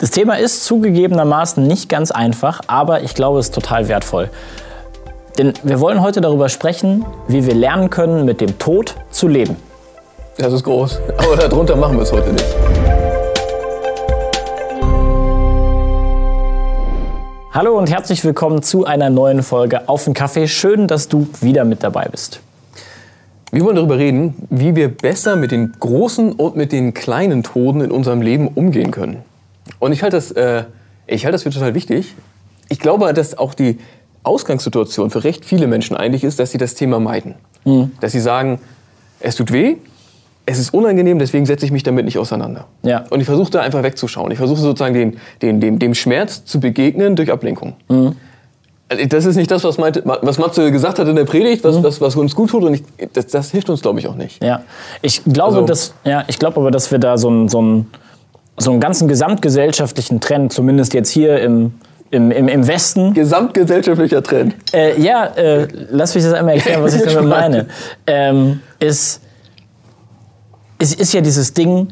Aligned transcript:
Das 0.00 0.10
Thema 0.10 0.38
ist 0.38 0.64
zugegebenermaßen 0.64 1.62
nicht 1.66 1.90
ganz 1.90 2.10
einfach, 2.10 2.62
aber 2.68 3.02
ich 3.02 3.14
glaube, 3.14 3.38
es 3.38 3.48
ist 3.48 3.54
total 3.54 3.88
wertvoll. 3.88 4.30
Denn 5.36 5.52
wir 5.62 5.78
wollen 5.78 6.00
heute 6.00 6.22
darüber 6.22 6.48
sprechen, 6.48 7.04
wie 7.28 7.44
wir 7.44 7.54
lernen 7.54 7.90
können, 7.90 8.24
mit 8.24 8.40
dem 8.40 8.58
Tod 8.58 8.94
zu 9.10 9.28
leben. 9.28 9.56
Das 10.38 10.54
ist 10.54 10.64
groß, 10.64 11.00
aber 11.18 11.36
darunter 11.36 11.76
machen 11.76 11.98
wir 11.98 12.04
es 12.04 12.12
heute 12.12 12.32
nicht. 12.32 12.46
Hallo 17.52 17.76
und 17.76 17.90
herzlich 17.90 18.24
willkommen 18.24 18.62
zu 18.62 18.86
einer 18.86 19.10
neuen 19.10 19.42
Folge 19.42 19.86
Auf 19.86 20.04
den 20.04 20.14
Kaffee. 20.14 20.48
Schön, 20.48 20.88
dass 20.88 21.08
du 21.08 21.28
wieder 21.42 21.66
mit 21.66 21.82
dabei 21.82 22.06
bist. 22.10 22.40
Wir 23.52 23.62
wollen 23.64 23.76
darüber 23.76 23.98
reden, 23.98 24.46
wie 24.48 24.74
wir 24.74 24.88
besser 24.88 25.36
mit 25.36 25.50
den 25.50 25.74
großen 25.78 26.32
und 26.32 26.56
mit 26.56 26.72
den 26.72 26.94
kleinen 26.94 27.42
Toden 27.42 27.82
in 27.82 27.90
unserem 27.90 28.22
Leben 28.22 28.48
umgehen 28.48 28.92
können. 28.92 29.24
Und 29.78 29.92
ich 29.92 30.02
halte 30.02 30.16
das, 30.16 30.30
äh, 30.32 30.64
ich 31.06 31.24
halte 31.24 31.32
das 31.32 31.42
für 31.42 31.50
total 31.50 31.74
wichtig. 31.74 32.14
Ich 32.68 32.78
glaube, 32.78 33.12
dass 33.12 33.36
auch 33.36 33.54
die 33.54 33.78
Ausgangssituation 34.22 35.10
für 35.10 35.24
recht 35.24 35.44
viele 35.44 35.66
Menschen 35.66 35.96
eigentlich 35.96 36.24
ist, 36.24 36.38
dass 36.38 36.50
sie 36.50 36.58
das 36.58 36.74
Thema 36.74 37.00
meiden. 37.00 37.34
Mhm. 37.64 37.92
Dass 38.00 38.12
sie 38.12 38.20
sagen, 38.20 38.60
es 39.20 39.36
tut 39.36 39.52
weh, 39.52 39.76
es 40.46 40.58
ist 40.58 40.74
unangenehm, 40.74 41.18
deswegen 41.18 41.46
setze 41.46 41.64
ich 41.64 41.72
mich 41.72 41.82
damit 41.82 42.04
nicht 42.04 42.18
auseinander. 42.18 42.66
Ja. 42.82 43.04
Und 43.10 43.20
ich 43.20 43.26
versuche 43.26 43.50
da 43.50 43.60
einfach 43.60 43.82
wegzuschauen. 43.82 44.30
Ich 44.32 44.38
versuche 44.38 44.60
sozusagen 44.60 44.94
den, 44.94 45.18
den, 45.42 45.60
dem, 45.60 45.78
dem 45.78 45.94
Schmerz 45.94 46.44
zu 46.44 46.60
begegnen 46.60 47.16
durch 47.16 47.30
Ablenkung. 47.30 47.74
Mhm. 47.88 48.16
Also 48.88 49.06
das 49.06 49.24
ist 49.24 49.36
nicht 49.36 49.50
das, 49.50 49.62
was, 49.62 49.78
meinte, 49.78 50.02
was 50.04 50.38
Matze 50.38 50.72
gesagt 50.72 50.98
hat 50.98 51.06
in 51.06 51.14
der 51.14 51.24
Predigt, 51.24 51.62
was, 51.62 51.76
mhm. 51.76 51.84
was, 51.84 52.00
was 52.00 52.16
uns 52.16 52.34
gut 52.34 52.50
tut. 52.50 52.64
Und 52.64 52.74
ich, 52.74 52.82
das, 53.12 53.28
das, 53.28 53.50
hilft 53.52 53.70
uns, 53.70 53.82
glaube 53.82 54.00
ich, 54.00 54.08
auch 54.08 54.16
nicht. 54.16 54.42
Ja, 54.42 54.62
ich 55.00 55.22
glaube, 55.24 55.56
also, 55.56 55.66
dass, 55.66 55.94
ja, 56.04 56.24
ich 56.26 56.40
glaube 56.40 56.58
aber, 56.60 56.72
dass 56.72 56.90
wir 56.90 56.98
da 56.98 57.16
so 57.16 57.28
einen, 57.28 57.48
so, 57.48 57.60
einen, 57.60 57.90
so 58.56 58.70
einen 58.70 58.80
ganzen 58.80 59.08
gesamtgesellschaftlichen 59.08 60.20
Trend, 60.20 60.52
zumindest 60.52 60.94
jetzt 60.94 61.10
hier 61.10 61.40
im, 61.40 61.74
im, 62.10 62.30
im, 62.30 62.48
im 62.48 62.66
Westen. 62.66 63.14
Gesamtgesellschaftlicher 63.14 64.22
Trend. 64.22 64.54
Äh, 64.72 65.00
ja, 65.00 65.26
äh, 65.26 65.68
lass 65.90 66.14
mich 66.14 66.24
das 66.24 66.34
einmal 66.34 66.56
erklären, 66.56 66.82
was 66.82 66.94
ich 66.94 67.02
damit 67.02 67.24
meine. 67.28 67.66
Ähm, 68.06 68.60
ist, 68.78 69.22
es 70.78 70.94
ist 70.94 71.12
ja 71.12 71.20
dieses 71.20 71.54
Ding, 71.54 71.88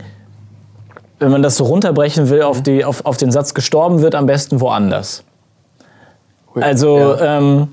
wenn 1.18 1.30
man 1.30 1.42
das 1.42 1.56
so 1.56 1.64
runterbrechen 1.64 2.28
will 2.30 2.42
auf, 2.42 2.62
die, 2.62 2.84
auf, 2.84 3.04
auf 3.04 3.16
den 3.16 3.30
Satz, 3.30 3.54
gestorben 3.54 4.02
wird 4.02 4.14
am 4.14 4.26
besten 4.26 4.60
woanders. 4.60 5.24
Also 6.54 6.98
ja. 6.98 7.38
ähm, 7.38 7.68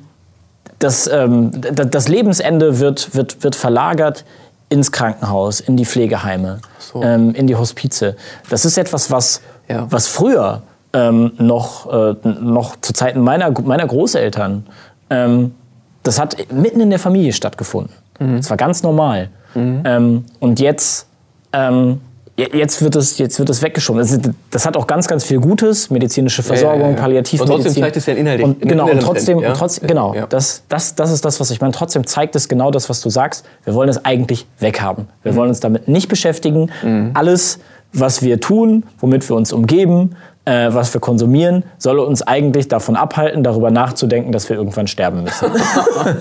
das, 0.80 1.08
ähm, 1.08 1.52
das 1.54 2.08
Lebensende 2.08 2.80
wird, 2.80 3.16
wird, 3.16 3.44
wird 3.44 3.56
verlagert 3.56 4.26
ins 4.70 4.92
Krankenhaus, 4.92 5.60
in 5.60 5.78
die 5.78 5.86
Pflegeheime, 5.86 6.60
so. 6.80 7.02
ähm, 7.04 7.34
in 7.36 7.48
die 7.48 7.56
Hospize. 7.56 8.16
Das 8.50 8.66
ist 8.66 8.78
etwas, 8.78 9.12
was, 9.12 9.42
ja. 9.68 9.88
was 9.90 10.08
früher 10.08 10.64
ähm, 10.94 11.34
noch, 11.38 11.92
äh, 11.92 12.16
noch 12.24 12.76
zu 12.82 12.94
Zeiten 12.94 13.22
meiner, 13.22 13.52
meiner 13.62 13.86
Großeltern, 13.86 14.66
ähm, 15.10 15.54
das 16.04 16.20
hat 16.20 16.52
mitten 16.52 16.82
in 16.82 16.90
der 16.90 17.00
Familie 17.00 17.34
stattgefunden. 17.34 17.94
Mhm. 18.20 18.38
Das 18.38 18.50
war 18.50 18.58
ganz 18.58 18.84
normal. 18.84 19.30
Mhm. 19.54 19.84
Ähm, 19.86 20.26
und 20.40 20.60
jetzt 20.60 21.08
ähm, 21.52 22.02
Jetzt 22.38 22.82
wird 22.82 22.98
es, 22.98 23.18
jetzt 23.18 23.40
wird 23.40 23.50
es 23.50 23.62
weggeschoben. 23.62 24.02
Das, 24.02 24.20
das, 24.50 24.66
hat 24.66 24.76
auch 24.76 24.88
ganz, 24.88 25.08
ganz 25.08 25.24
viel 25.24 25.40
Gutes, 25.40 25.90
medizinische 25.90 26.44
Versorgung, 26.44 26.82
ja, 26.82 26.88
ja, 26.88 26.96
ja. 26.96 27.02
Palliativmedizin. 27.02 27.56
Und 27.56 27.64
trotzdem 27.64 27.82
zeigt 27.82 27.96
es 27.96 28.06
ja 28.08 28.14
inhaltlich. 28.14 28.46
Und, 28.46 28.62
genau, 28.62 28.90
und 28.90 29.00
trotzdem, 29.02 29.40
Trend, 29.40 29.56
trotzdem 29.56 29.88
genau, 29.88 30.14
das, 30.28 30.64
das, 30.68 30.96
das 30.96 31.12
ist 31.12 31.24
das, 31.24 31.40
was 31.40 31.50
ich 31.52 31.62
meine. 31.62 31.72
Trotzdem 31.72 32.06
zeigt 32.06 32.36
es 32.36 32.50
genau 32.50 32.72
das, 32.72 32.90
was 32.90 33.00
du 33.00 33.10
sagst. 33.10 33.46
Wir 33.64 33.74
wollen 33.74 33.88
es 33.88 34.04
eigentlich 34.04 34.48
weghaben. 34.60 35.08
Wir 35.24 35.32
mhm. 35.32 35.38
wollen 35.38 35.50
uns 35.50 35.62
damit 35.62 35.88
nicht 35.88 36.10
beschäftigen. 36.10 36.72
Mhm. 36.84 37.12
Alles, 37.14 37.60
was 37.94 38.22
wir 38.22 38.42
tun, 38.42 38.84
womit 39.00 39.30
wir 39.30 39.38
uns 39.38 39.54
umgeben, 39.54 40.18
äh, 40.44 40.74
was 40.74 40.94
wir 40.94 41.00
konsumieren, 41.00 41.64
soll 41.78 42.00
uns 42.00 42.22
eigentlich 42.22 42.68
davon 42.68 42.98
abhalten, 42.98 43.44
darüber 43.44 43.72
nachzudenken, 43.72 44.34
dass 44.34 44.50
wir 44.50 44.58
irgendwann 44.58 44.88
sterben 44.88 45.24
müssen. 45.24 45.48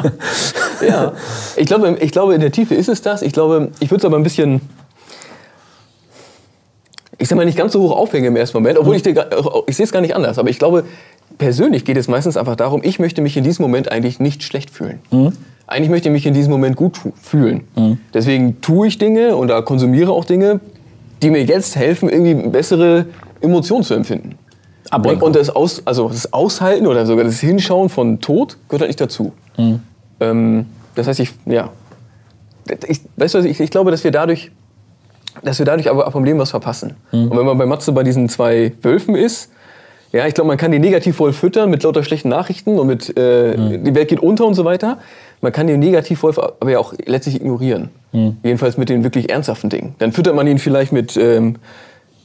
ja, 0.89 1.12
ich 1.57 1.67
glaube, 1.67 1.97
ich 2.01 2.13
glaube, 2.13 2.35
in 2.35 2.41
der 2.41 2.53
Tiefe 2.53 2.77
ist 2.77 2.89
es 2.89 3.03
das. 3.03 3.20
Ich 3.23 3.33
glaube, 3.33 3.70
ich 3.80 3.91
würde 3.91 3.98
es 3.98 4.05
aber 4.05 4.17
ein 4.17 4.23
bisschen 4.23 4.61
ich 7.19 7.29
sag 7.29 7.36
mal, 7.36 7.45
nicht 7.45 7.58
ganz 7.58 7.73
so 7.73 7.80
hoch 7.83 7.92
aufhängen 7.92 8.27
im 8.27 8.36
ersten 8.36 8.57
Moment, 8.57 8.79
obwohl 8.79 8.97
ich, 8.97 9.07
ich 9.07 9.77
sehe 9.77 9.85
es 9.85 9.92
gar 9.92 10.01
nicht 10.01 10.14
anders. 10.14 10.39
Aber 10.39 10.51
ich 10.51 10.58
glaube, 10.58 10.85
persönlich 11.39 11.85
geht 11.85 11.97
es 11.97 12.08
meistens 12.08 12.36
einfach 12.36 12.57
darum, 12.57 12.80
ich 12.85 12.98
möchte 12.98 13.23
mich 13.23 13.36
in 13.36 13.45
diesem 13.45 13.63
Moment 13.63 13.91
eigentlich 13.91 14.20
nicht 14.20 14.42
schlecht 14.42 14.70
fühlen. 14.70 15.01
Mhm. 15.11 15.33
Eigentlich 15.67 15.91
möchte 15.91 16.08
ich 16.08 16.13
mich 16.13 16.27
in 16.27 16.35
diesem 16.35 16.53
Moment 16.53 16.77
gut 16.77 16.98
fühlen. 17.23 17.64
Mhm. 17.77 17.98
Deswegen 18.13 18.61
tue 18.61 18.89
ich 18.89 18.98
Dinge 18.98 19.36
da 19.47 19.63
konsumiere 19.63 20.13
auch 20.13 20.24
Dinge, 20.24 20.61
die 21.23 21.30
mir 21.30 21.42
jetzt 21.45 21.77
helfen, 21.77 22.08
irgendwie 22.08 22.35
bessere 22.48 23.07
Emotionen 23.41 23.85
zu 23.85 23.95
empfinden. 23.95 24.36
Ablenkung. 24.91 25.29
Und 25.29 25.36
das, 25.36 25.51
Aus, 25.51 25.83
also 25.86 26.08
das 26.08 26.33
Aushalten 26.33 26.86
oder 26.86 27.07
sogar 27.07 27.24
das 27.24 27.41
Hinschauen 27.41 27.89
von 27.89 28.20
Tod 28.20 28.58
gehört 28.69 28.83
halt 28.83 28.91
nicht 28.91 29.01
dazu. 29.01 29.33
Mhm. 29.57 29.80
Ähm, 30.20 30.67
das 30.95 31.07
heißt, 31.07 31.20
ich, 31.20 31.33
ja. 31.47 31.70
Ich, 32.86 33.01
weißt 33.17 33.35
du, 33.35 33.39
ich, 33.41 33.61
ich 33.61 33.70
glaube, 33.70 33.91
dass 33.91 34.05
wir 34.05 34.11
dadurch 34.11 34.51
dass 35.42 35.58
wir 35.58 35.67
dadurch 35.67 35.90
aber 35.90 36.11
vom 36.11 36.24
Leben 36.24 36.39
was 36.39 36.50
verpassen. 36.50 36.95
Mhm. 37.12 37.30
Und 37.30 37.39
wenn 37.39 37.46
man 37.46 37.58
bei 37.58 37.67
Matze 37.67 37.92
bei 37.92 38.02
diesen 38.02 38.28
zwei 38.28 38.72
Wölfen 38.83 39.14
ist, 39.14 39.50
ja, 40.12 40.27
ich 40.28 40.34
glaube, 40.34 40.46
man 40.46 40.56
kann 40.56 40.70
die 40.70 40.78
negativ 40.78 41.17
voll 41.17 41.33
füttern 41.33 41.70
mit 41.70 41.83
lauter 41.83 42.05
schlechten 42.05 42.28
Nachrichten 42.28 42.78
und 42.78 42.86
mit 42.86 43.12
äh, 43.17 43.56
mhm. 43.56 43.83
die 43.83 43.94
Welt 43.96 44.08
geht 44.08 44.20
unter 44.20 44.46
und 44.46 44.55
so 44.55 44.64
weiter. 44.64 44.98
Man 45.40 45.50
kann 45.50 45.67
den 45.67 45.80
Negativwolf 45.80 46.39
aber 46.39 46.70
ja 46.70 46.78
auch 46.78 46.94
letztlich 47.05 47.34
ignorieren. 47.34 47.90
Mhm. 48.12 48.36
Jedenfalls 48.44 48.78
mit 48.78 48.89
den 48.89 49.02
wirklich 49.02 49.28
ernsthaften 49.28 49.70
Dingen. 49.70 49.96
Dann 49.98 50.12
füttert 50.12 50.36
man 50.36 50.46
ihn 50.46 50.58
vielleicht 50.58 50.92
mit, 50.92 51.17
ähm, 51.17 51.56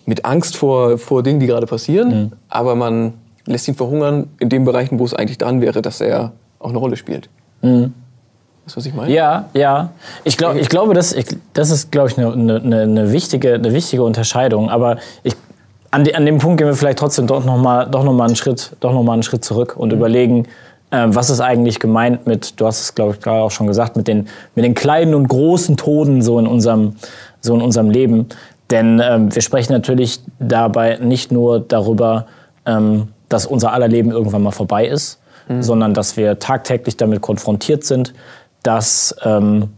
mit 0.05 0.23
Angst 0.23 0.55
vor, 0.55 0.99
vor 0.99 1.23
Dingen, 1.23 1.39
die 1.39 1.47
gerade 1.47 1.65
passieren, 1.65 2.09
mhm. 2.09 2.31
aber 2.47 2.75
man 2.75 3.13
lässt 3.47 3.67
ihn 3.67 3.75
verhungern 3.75 4.27
in 4.39 4.49
den 4.49 4.65
Bereichen, 4.65 4.99
wo 4.99 5.05
es 5.05 5.15
eigentlich 5.15 5.39
dran 5.39 5.59
wäre, 5.59 5.81
dass 5.81 5.99
er 5.99 6.33
auch 6.59 6.69
eine 6.69 6.77
Rolle 6.77 6.95
spielt. 6.95 7.29
Weißt 8.69 8.75
du, 8.75 8.79
was 8.81 8.85
ich 8.85 8.93
meine? 8.93 9.11
Ja, 9.11 9.45
ja. 9.53 9.89
Ich, 10.23 10.37
glaub, 10.37 10.55
ich 10.55 10.69
glaube, 10.69 10.93
das, 10.93 11.11
ich, 11.11 11.25
das 11.53 11.71
ist, 11.71 11.91
glaube 11.91 12.09
ich, 12.09 12.19
eine, 12.19 12.31
eine, 12.31 12.81
eine, 12.81 13.11
wichtige, 13.11 13.55
eine 13.55 13.73
wichtige 13.73 14.03
Unterscheidung. 14.03 14.69
Aber 14.69 14.97
ich, 15.23 15.35
an, 15.89 16.03
de, 16.03 16.13
an 16.13 16.23
dem 16.23 16.37
Punkt 16.37 16.59
gehen 16.59 16.67
wir 16.67 16.75
vielleicht 16.75 16.99
trotzdem 16.99 17.25
doch 17.25 17.43
noch 17.45 17.57
mal, 17.57 17.87
doch 17.87 18.03
noch 18.03 18.13
mal 18.13 18.25
einen, 18.27 18.35
Schritt, 18.35 18.75
doch 18.79 18.93
noch 18.93 19.01
mal 19.01 19.13
einen 19.13 19.23
Schritt 19.23 19.43
zurück 19.43 19.75
und 19.75 19.89
mhm. 19.89 19.97
überlegen, 19.97 20.45
äh, 20.91 21.07
was 21.07 21.31
ist 21.31 21.41
eigentlich 21.41 21.79
gemeint 21.79 22.27
mit, 22.27 22.59
du 22.61 22.67
hast 22.67 22.81
es, 22.81 22.93
glaube 22.93 23.13
ich, 23.13 23.21
gerade 23.21 23.41
auch 23.41 23.49
schon 23.49 23.65
gesagt, 23.65 23.95
mit 23.95 24.07
den, 24.07 24.27
mit 24.53 24.63
den 24.63 24.75
kleinen 24.75 25.15
und 25.15 25.27
großen 25.27 25.75
Toden 25.75 26.21
so 26.21 26.37
in 26.37 26.45
unserem, 26.45 26.93
so 27.41 27.55
in 27.55 27.63
unserem 27.63 27.89
Leben. 27.89 28.27
Denn 28.69 29.01
ähm, 29.03 29.33
wir 29.33 29.41
sprechen 29.41 29.73
natürlich 29.73 30.19
dabei 30.37 30.99
nicht 31.01 31.31
nur 31.31 31.59
darüber, 31.59 32.27
ähm, 32.67 33.07
dass 33.29 33.47
unser 33.47 33.73
aller 33.73 33.87
Leben 33.87 34.11
irgendwann 34.11 34.43
mal 34.43 34.51
vorbei 34.51 34.85
ist, 34.85 35.19
mhm. 35.47 35.63
sondern 35.63 35.95
dass 35.95 36.17
wir 36.17 36.37
tagtäglich 36.37 36.97
damit 36.97 37.21
konfrontiert 37.21 37.83
sind, 37.83 38.13
dass, 38.63 39.15
ähm, 39.23 39.69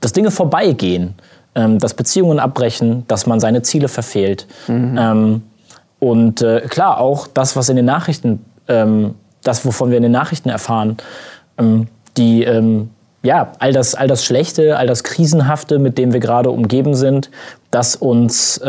dass 0.00 0.12
Dinge 0.12 0.30
vorbeigehen, 0.30 1.14
ähm, 1.54 1.78
dass 1.78 1.94
Beziehungen 1.94 2.38
abbrechen, 2.38 3.04
dass 3.08 3.26
man 3.26 3.40
seine 3.40 3.62
Ziele 3.62 3.88
verfehlt. 3.88 4.46
Mhm. 4.66 4.96
Ähm, 4.98 5.42
und 5.98 6.42
äh, 6.42 6.60
klar, 6.68 7.00
auch 7.00 7.26
das, 7.26 7.56
was 7.56 7.68
in 7.68 7.76
den 7.76 7.86
Nachrichten, 7.86 8.44
ähm, 8.68 9.14
das, 9.42 9.64
wovon 9.64 9.90
wir 9.90 9.96
in 9.96 10.02
den 10.02 10.12
Nachrichten 10.12 10.48
erfahren, 10.48 10.96
ähm, 11.58 11.88
die, 12.16 12.44
ja, 13.22 13.52
all 13.60 13.72
das, 13.72 13.94
all 13.94 14.08
das 14.08 14.24
Schlechte, 14.24 14.76
all 14.76 14.88
das 14.88 15.04
Krisenhafte, 15.04 15.78
mit 15.78 15.98
dem 15.98 16.12
wir 16.12 16.18
gerade 16.18 16.50
umgeben 16.50 16.96
sind, 16.96 17.30
das 17.70 17.94
uns 17.94 18.60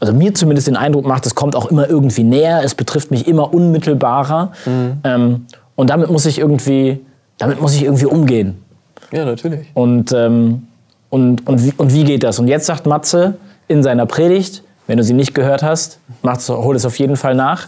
also 0.00 0.14
mir 0.14 0.34
zumindest 0.34 0.66
den 0.66 0.76
Eindruck 0.76 1.06
macht, 1.06 1.26
es 1.26 1.34
kommt 1.34 1.54
auch 1.54 1.66
immer 1.66 1.88
irgendwie 1.88 2.24
näher, 2.24 2.62
es 2.64 2.74
betrifft 2.74 3.10
mich 3.10 3.28
immer 3.28 3.52
unmittelbarer. 3.52 4.52
Mhm. 4.64 4.98
Ähm, 5.04 5.46
und 5.76 5.90
damit 5.90 6.10
muss 6.10 6.26
ich 6.26 6.38
irgendwie 6.38 7.04
damit 7.40 7.60
muss 7.60 7.74
ich 7.74 7.82
irgendwie 7.82 8.06
umgehen. 8.06 8.62
Ja, 9.10 9.24
natürlich. 9.24 9.66
Und, 9.74 10.12
ähm, 10.12 10.68
und, 11.08 11.46
und, 11.48 11.64
wie, 11.64 11.72
und 11.76 11.92
wie 11.92 12.04
geht 12.04 12.22
das? 12.22 12.38
Und 12.38 12.46
jetzt 12.46 12.66
sagt 12.66 12.86
Matze 12.86 13.34
in 13.66 13.82
seiner 13.82 14.06
Predigt, 14.06 14.62
wenn 14.86 14.98
du 14.98 15.04
sie 15.04 15.14
nicht 15.14 15.34
gehört 15.34 15.62
hast, 15.62 15.98
hol 16.22 16.76
es 16.76 16.84
auf 16.84 16.98
jeden 16.98 17.16
Fall 17.16 17.34
nach. 17.34 17.66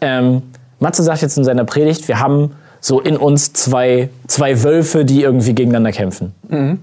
Ähm, 0.00 0.42
Matze 0.78 1.02
sagt 1.02 1.22
jetzt 1.22 1.36
in 1.36 1.44
seiner 1.44 1.64
Predigt, 1.64 2.08
wir 2.08 2.18
haben 2.18 2.52
so 2.80 3.00
in 3.00 3.16
uns 3.16 3.52
zwei, 3.52 4.08
zwei 4.26 4.62
Wölfe, 4.62 5.04
die 5.04 5.22
irgendwie 5.22 5.54
gegeneinander 5.54 5.92
kämpfen. 5.92 6.32
Mhm. 6.48 6.78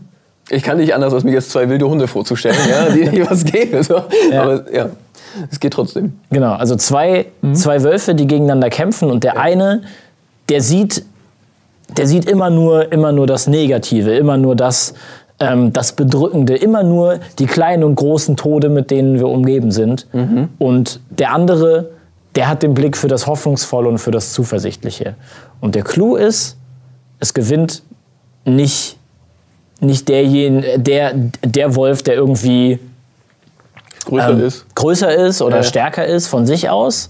Ich 0.49 0.63
kann 0.63 0.77
nicht 0.77 0.93
anders, 0.93 1.13
als 1.13 1.23
mir 1.23 1.31
jetzt 1.31 1.49
zwei 1.49 1.67
wilde 1.67 1.89
Hunde 1.89 2.07
vorzustellen, 2.07 2.55
ja, 2.69 2.89
die, 2.89 3.09
die 3.09 3.25
was 3.29 3.43
gehen. 3.43 3.81
So. 3.83 4.03
Ja. 4.31 4.43
Aber 4.43 4.71
ja, 4.71 4.89
es 5.51 5.59
geht 5.59 5.73
trotzdem. 5.73 6.13
Genau, 6.29 6.53
also 6.53 6.75
zwei, 6.75 7.25
mhm. 7.41 7.55
zwei 7.55 7.83
Wölfe, 7.83 8.15
die 8.15 8.27
gegeneinander 8.27 8.69
kämpfen 8.69 9.09
und 9.09 9.23
der 9.23 9.35
ja. 9.35 9.41
eine, 9.41 9.81
der 10.49 10.61
sieht 10.61 11.03
der 11.95 12.07
sieht 12.07 12.25
immer 12.25 12.49
nur, 12.49 12.91
immer 12.91 13.11
nur 13.11 13.27
das 13.27 13.47
Negative, 13.47 14.15
immer 14.15 14.37
nur 14.37 14.55
das, 14.55 14.93
ähm, 15.39 15.71
das 15.73 15.93
Bedrückende, 15.93 16.55
immer 16.55 16.83
nur 16.83 17.19
die 17.39 17.45
kleinen 17.45 17.83
und 17.83 17.95
großen 17.95 18.35
Tode, 18.35 18.69
mit 18.69 18.91
denen 18.91 19.15
wir 19.19 19.27
umgeben 19.27 19.71
sind. 19.71 20.07
Mhm. 20.13 20.49
Und 20.57 20.99
der 21.09 21.31
andere, 21.31 21.89
der 22.35 22.49
hat 22.49 22.61
den 22.63 22.73
Blick 22.73 22.97
für 22.97 23.07
das 23.07 23.25
Hoffnungsvolle 23.25 23.87
und 23.87 23.99
für 23.99 24.11
das 24.11 24.33
Zuversichtliche. 24.33 25.15
Und 25.61 25.75
der 25.75 25.83
Clou 25.83 26.15
ist, 26.15 26.57
es 27.19 27.33
gewinnt 27.33 27.83
nicht, 28.45 28.97
nicht 29.79 30.07
derjenige, 30.09 30.79
der, 30.79 31.13
der 31.43 31.75
Wolf, 31.75 32.03
der 32.03 32.15
irgendwie 32.15 32.79
größer 34.05 34.29
ähm, 34.31 34.43
ist. 34.43 34.65
größer 34.75 35.13
ist 35.15 35.41
oder 35.41 35.57
Ja. 35.57 35.63
stärker 35.63 36.05
ist 36.05 36.27
von 36.27 36.45
sich 36.45 36.69
aus, 36.69 37.09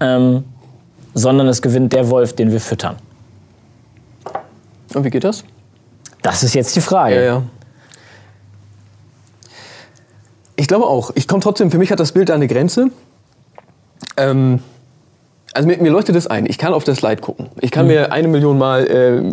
ähm, 0.00 0.44
sondern 1.14 1.48
es 1.48 1.60
gewinnt 1.62 1.92
der 1.92 2.08
Wolf, 2.10 2.34
den 2.34 2.52
wir 2.52 2.60
füttern. 2.60 2.96
Und 4.94 5.04
wie 5.04 5.10
geht 5.10 5.24
das? 5.24 5.44
Das 6.22 6.42
ist 6.42 6.54
jetzt 6.54 6.76
die 6.76 6.80
Frage. 6.80 7.16
Ja, 7.16 7.22
ja. 7.22 7.42
Ich 10.56 10.68
glaube 10.68 10.86
auch. 10.86 11.10
Ich 11.14 11.26
komme 11.26 11.42
trotzdem, 11.42 11.70
für 11.70 11.78
mich 11.78 11.90
hat 11.90 11.98
das 11.98 12.12
Bild 12.12 12.28
da 12.28 12.34
eine 12.34 12.46
Grenze. 12.46 12.90
Ähm, 14.16 14.60
also 15.54 15.68
mir, 15.68 15.78
mir 15.78 15.90
leuchtet 15.90 16.14
das 16.14 16.26
ein. 16.26 16.46
Ich 16.46 16.58
kann 16.58 16.72
auf 16.72 16.84
das 16.84 16.98
Slide 16.98 17.20
gucken. 17.20 17.48
Ich 17.60 17.70
kann 17.70 17.86
mir 17.86 18.12
eine 18.12 18.28
Million 18.28 18.58
Mal, 18.58 18.86
äh, 18.86 19.32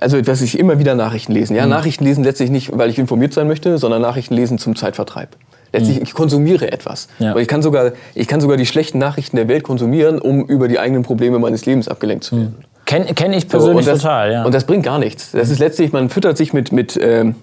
also 0.00 0.20
dass 0.20 0.40
ich 0.40 0.58
immer 0.58 0.78
wieder 0.78 0.94
Nachrichten 0.94 1.32
lesen. 1.32 1.56
Ja, 1.56 1.66
Nachrichten 1.66 2.04
lesen 2.04 2.24
letztlich 2.24 2.50
nicht, 2.50 2.76
weil 2.76 2.88
ich 2.90 2.98
informiert 2.98 3.34
sein 3.34 3.46
möchte, 3.48 3.78
sondern 3.78 4.02
Nachrichten 4.02 4.34
lesen 4.34 4.58
zum 4.58 4.76
Zeitvertreib. 4.76 5.36
Letztlich, 5.72 6.00
ich 6.00 6.14
konsumiere 6.14 6.72
etwas. 6.72 7.08
Ja. 7.20 7.36
Ich 7.36 7.46
kann, 7.46 7.62
sogar, 7.62 7.92
ich 8.14 8.26
kann 8.26 8.40
sogar 8.40 8.56
die 8.56 8.66
schlechten 8.66 8.98
Nachrichten 8.98 9.36
der 9.36 9.46
Welt 9.46 9.62
konsumieren, 9.62 10.18
um 10.18 10.44
über 10.46 10.66
die 10.66 10.80
eigenen 10.80 11.04
Probleme 11.04 11.38
meines 11.38 11.64
Lebens 11.64 11.86
abgelenkt 11.86 12.24
zu 12.24 12.36
werden. 12.36 12.64
Kenne 12.90 13.14
kenn 13.14 13.32
ich 13.32 13.42
So, 13.42 13.48
persönlich 13.48 13.86
und 13.86 13.92
das, 13.92 14.02
total, 14.02 14.32
ja. 14.32 14.44
Und 14.44 14.52
das 14.52 14.64
bringt 14.64 14.82
gar 14.82 14.98
nichts. 14.98 15.30
Das 15.30 15.48
ist 15.48 15.60
letztlich, 15.60 15.92
man 15.92 16.10
füttert 16.10 16.36
sich 16.36 16.52
mit, 16.52 16.72
mit, 16.72 16.98
ähm, 17.00 17.36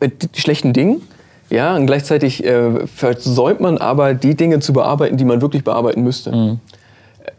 mit 0.00 0.30
schlechten 0.34 0.72
Dingen. 0.72 1.02
Ja, 1.50 1.76
und 1.76 1.84
gleichzeitig 1.86 2.42
äh, 2.42 2.86
versäumt 2.86 3.60
man 3.60 3.76
aber, 3.76 4.14
die 4.14 4.34
Dinge 4.34 4.60
zu 4.60 4.72
bearbeiten, 4.72 5.18
die 5.18 5.26
man 5.26 5.42
wirklich 5.42 5.62
bearbeiten 5.62 6.02
müsste. 6.02 6.32
Mhm. 6.32 6.60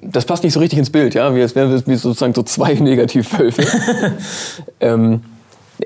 Das 0.03 0.25
passt 0.25 0.43
nicht 0.43 0.53
so 0.53 0.59
richtig 0.59 0.77
ins 0.77 0.91
Bild, 0.91 1.15
ja. 1.15 1.33
Wir, 1.33 1.43
es 1.43 1.55
wären 1.55 1.71
wie 1.87 1.95
sozusagen 1.95 2.35
so 2.35 2.43
zwei 2.43 2.73
Negativwölfe. 2.79 3.63
ähm, 4.79 5.21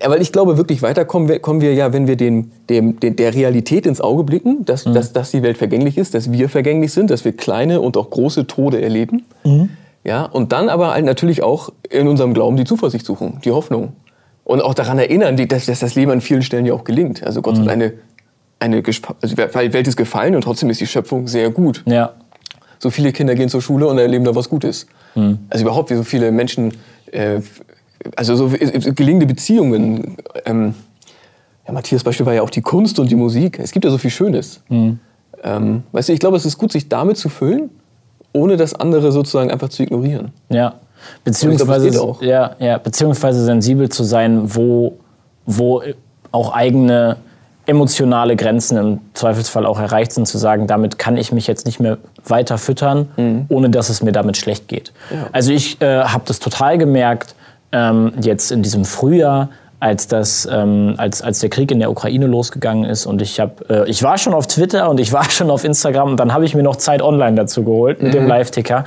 aber 0.03 0.19
ich 0.19 0.33
glaube, 0.33 0.57
wirklich 0.57 0.81
weiter 0.81 1.05
kommen 1.05 1.29
wir, 1.29 1.39
kommen 1.39 1.61
wir 1.61 1.73
ja, 1.73 1.93
wenn 1.93 2.07
wir 2.07 2.17
den, 2.17 2.51
dem, 2.69 2.99
den, 2.99 3.15
der 3.15 3.33
Realität 3.33 3.85
ins 3.85 4.01
Auge 4.01 4.25
blicken, 4.25 4.65
dass, 4.65 4.85
Mhm. 4.85 4.95
dass, 4.95 5.13
dass 5.13 5.31
die 5.31 5.43
Welt 5.43 5.57
vergänglich 5.57 5.97
ist, 5.97 6.13
dass 6.13 6.29
wir 6.29 6.49
vergänglich 6.49 6.91
sind, 6.91 7.09
dass 7.09 7.23
wir 7.23 7.31
kleine 7.31 7.79
und 7.79 7.95
auch 7.95 8.09
große 8.09 8.47
Tode 8.47 8.81
erleben. 8.81 9.23
Mhm. 9.45 9.69
Ja, 10.03 10.23
und 10.25 10.51
dann 10.53 10.69
aber 10.69 10.93
halt 10.93 11.05
natürlich 11.05 11.43
auch 11.43 11.69
in 11.89 12.07
unserem 12.07 12.33
Glauben 12.33 12.55
die 12.57 12.63
Zuversicht 12.63 13.05
suchen, 13.05 13.39
die 13.43 13.51
Hoffnung. 13.51 13.93
Und 14.45 14.61
auch 14.61 14.73
daran 14.73 14.97
erinnern, 14.97 15.35
dass, 15.47 15.65
dass 15.65 15.79
das 15.79 15.95
Leben 15.95 16.11
an 16.11 16.21
vielen 16.21 16.41
Stellen 16.41 16.65
ja 16.65 16.73
auch 16.73 16.85
gelingt. 16.85 17.23
Also 17.23 17.41
Gott 17.41 17.57
Mhm. 17.57 17.61
hat 17.63 17.67
eine, 17.69 17.93
eine 18.59 18.77
also 19.21 19.35
die 19.35 19.37
Welt 19.73 19.87
ist 19.87 19.97
gefallen 19.97 20.35
und 20.35 20.41
trotzdem 20.43 20.69
ist 20.69 20.79
die 20.79 20.87
Schöpfung 20.87 21.27
sehr 21.27 21.49
gut. 21.49 21.83
ja. 21.85 22.13
So 22.79 22.91
viele 22.91 23.11
Kinder 23.11 23.33
gehen 23.33 23.49
zur 23.49 23.59
Schule 23.61 23.87
und 23.87 23.97
erleben 23.97 24.23
da 24.23 24.35
was 24.35 24.49
Gutes. 24.49 24.85
Mhm. 25.15 25.39
Also 25.49 25.63
überhaupt, 25.65 25.89
wie 25.89 25.95
so 25.95 26.03
viele 26.03 26.31
Menschen, 26.31 26.73
äh, 27.11 27.41
also 28.15 28.35
so 28.35 28.53
äh, 28.55 28.79
gelingende 28.91 29.25
Beziehungen. 29.25 30.15
Ähm, 30.45 30.75
ja, 31.65 31.73
Matthias 31.73 32.03
Beispiel 32.03 32.27
war 32.27 32.35
ja 32.35 32.43
auch 32.43 32.51
die 32.51 32.61
Kunst 32.61 32.99
und 32.99 33.09
die 33.09 33.15
Musik. 33.15 33.57
Es 33.57 33.71
gibt 33.71 33.83
ja 33.83 33.89
so 33.89 33.97
viel 33.97 34.11
Schönes. 34.11 34.61
Mhm. 34.69 34.99
Ähm, 35.43 35.83
weißt 35.91 36.09
du, 36.09 36.13
ich 36.13 36.19
glaube, 36.19 36.37
es 36.37 36.45
ist 36.45 36.59
gut, 36.59 36.71
sich 36.71 36.87
damit 36.87 37.17
zu 37.17 37.29
füllen, 37.29 37.71
ohne 38.37 38.57
das 38.57 38.73
andere 38.73 39.11
sozusagen 39.11 39.51
einfach 39.51 39.69
zu 39.69 39.83
ignorieren. 39.83 40.31
Ja. 40.49 40.69
Glaube, 40.69 40.79
Beziehungsweise, 41.25 42.01
auch. 42.01 42.21
ja, 42.21 42.55
ja, 42.59 42.77
beziehungsweise 42.77 43.43
sensibel 43.45 43.89
zu 43.89 44.03
sein, 44.03 44.55
wo, 44.55 44.97
wo 45.45 45.81
auch 46.31 46.53
eigene 46.53 47.17
emotionale 47.65 48.35
Grenzen 48.35 48.77
im 48.77 48.99
Zweifelsfall 49.13 49.65
auch 49.65 49.79
erreicht 49.79 50.13
sind, 50.13 50.25
zu 50.25 50.37
sagen, 50.37 50.67
damit 50.67 50.97
kann 50.97 51.17
ich 51.17 51.31
mich 51.31 51.47
jetzt 51.47 51.65
nicht 51.65 51.79
mehr 51.79 51.97
weiter 52.25 52.57
füttern, 52.57 53.45
ohne 53.49 53.69
dass 53.69 53.89
es 53.89 54.01
mir 54.01 54.13
damit 54.13 54.37
schlecht 54.37 54.67
geht. 54.69 54.93
Mhm. 55.09 55.17
Ja. 55.17 55.27
Also 55.33 55.51
ich 55.51 55.81
äh, 55.81 56.03
habe 56.03 56.23
das 56.25 56.39
total 56.39 56.77
gemerkt, 56.77 57.35
ähm, 57.73 58.13
jetzt 58.21 58.51
in 58.51 58.63
diesem 58.63 58.85
Frühjahr, 58.85 59.49
als, 59.79 60.07
das, 60.07 60.47
ähm, 60.51 60.95
als, 60.97 61.21
als 61.21 61.39
der 61.39 61.49
Krieg 61.49 61.71
in 61.71 61.77
der 61.79 61.91
Ukraine 61.91 62.25
losgegangen 62.25 62.83
ist 62.83 63.05
und 63.05 63.21
ich, 63.21 63.39
hab, 63.39 63.69
äh, 63.69 63.85
ich 63.87 64.01
war 64.01 64.17
schon 64.17 64.33
auf 64.33 64.47
Twitter 64.47 64.89
und 64.89 64.99
ich 64.99 65.13
war 65.13 65.23
schon 65.29 65.51
auf 65.51 65.63
Instagram 65.63 66.11
und 66.11 66.19
dann 66.19 66.33
habe 66.33 66.45
ich 66.45 66.55
mir 66.55 66.63
noch 66.63 66.77
Zeit 66.77 67.01
online 67.03 67.35
dazu 67.35 67.63
geholt 67.63 68.01
mit 68.01 68.13
dem 68.15 68.25
Live-Ticker. 68.27 68.85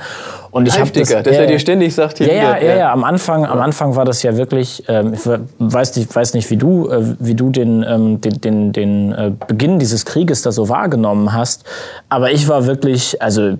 Und 0.51 0.67
ich 0.67 0.73
hab 0.73 0.81
Live-Ticker, 0.93 1.23
dass 1.23 1.35
ja, 1.35 1.41
er 1.43 1.47
dir 1.47 1.59
ständig 1.59 1.95
sagt, 1.95 2.17
hier 2.17 2.27
Ja, 2.27 2.57
ja, 2.57 2.57
ja, 2.61 2.75
ja. 2.75 2.91
Am 2.91 3.05
Anfang, 3.05 3.45
am 3.45 3.61
Anfang 3.61 3.95
war 3.95 4.03
das 4.03 4.21
ja 4.21 4.35
wirklich, 4.35 4.83
ähm, 4.89 5.13
ich 5.13 5.21
weiß 5.59 5.95
nicht, 5.95 6.13
weiß 6.13 6.33
nicht 6.33 6.49
wie 6.49 6.57
du, 6.57 6.89
äh, 6.89 7.15
wie 7.19 7.35
du 7.35 7.51
den, 7.51 7.85
ähm, 7.87 8.19
den, 8.19 8.41
den, 8.41 8.71
den 8.73 9.11
äh, 9.13 9.31
Beginn 9.47 9.79
dieses 9.79 10.05
Krieges 10.05 10.41
da 10.41 10.51
so 10.51 10.67
wahrgenommen 10.67 11.31
hast. 11.31 11.63
Aber 12.09 12.31
ich 12.31 12.49
war 12.49 12.65
wirklich, 12.65 13.21
also 13.21 13.53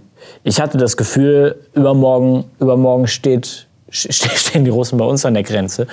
ich 0.43 0.59
hatte 0.59 0.77
das 0.77 0.97
Gefühl, 0.97 1.55
übermorgen, 1.73 2.43
übermorgen 2.59 3.07
steht, 3.07 3.67
ste- 3.89 4.11
stehen 4.35 4.65
die 4.65 4.69
Russen 4.71 4.97
bei 4.97 5.05
uns 5.05 5.25
an 5.25 5.33
der 5.33 5.43
Grenze. 5.43 5.87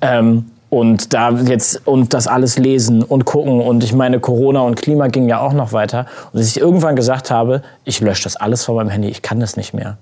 Ähm, 0.00 0.44
und 0.68 1.14
da 1.14 1.30
jetzt 1.30 1.86
und 1.86 2.12
das 2.12 2.26
alles 2.26 2.58
lesen 2.58 3.02
und 3.04 3.24
gucken 3.24 3.60
und 3.60 3.84
ich 3.84 3.92
meine 3.92 4.18
Corona 4.20 4.60
und 4.60 4.74
Klima 4.74 5.06
ging 5.06 5.28
ja 5.28 5.40
auch 5.40 5.52
noch 5.52 5.72
weiter 5.72 6.06
und 6.32 6.40
dass 6.40 6.48
ich 6.48 6.58
irgendwann 6.60 6.96
gesagt 6.96 7.30
habe, 7.30 7.62
ich 7.84 8.00
lösche 8.00 8.24
das 8.24 8.36
alles 8.36 8.64
von 8.64 8.74
meinem 8.74 8.88
Handy, 8.88 9.08
ich 9.08 9.22
kann 9.22 9.38
das 9.38 9.56
nicht 9.56 9.74
mehr. 9.74 9.96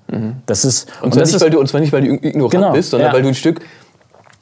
Das 0.46 0.64
ist 0.64 0.88
Und 1.02 1.12
zwar, 1.12 1.20
das 1.20 1.28
nicht, 1.30 1.36
ist 1.36 1.42
weil 1.42 1.50
du, 1.50 1.60
und 1.60 1.66
zwar 1.68 1.80
nicht, 1.80 1.92
weil 1.92 2.02
du 2.02 2.14
ignorant 2.14 2.50
Genau, 2.52 2.72
bist, 2.72 2.90
sondern 2.90 3.08
ja. 3.10 3.14
weil 3.14 3.22
du 3.22 3.28
ein 3.28 3.34
Stück 3.34 3.60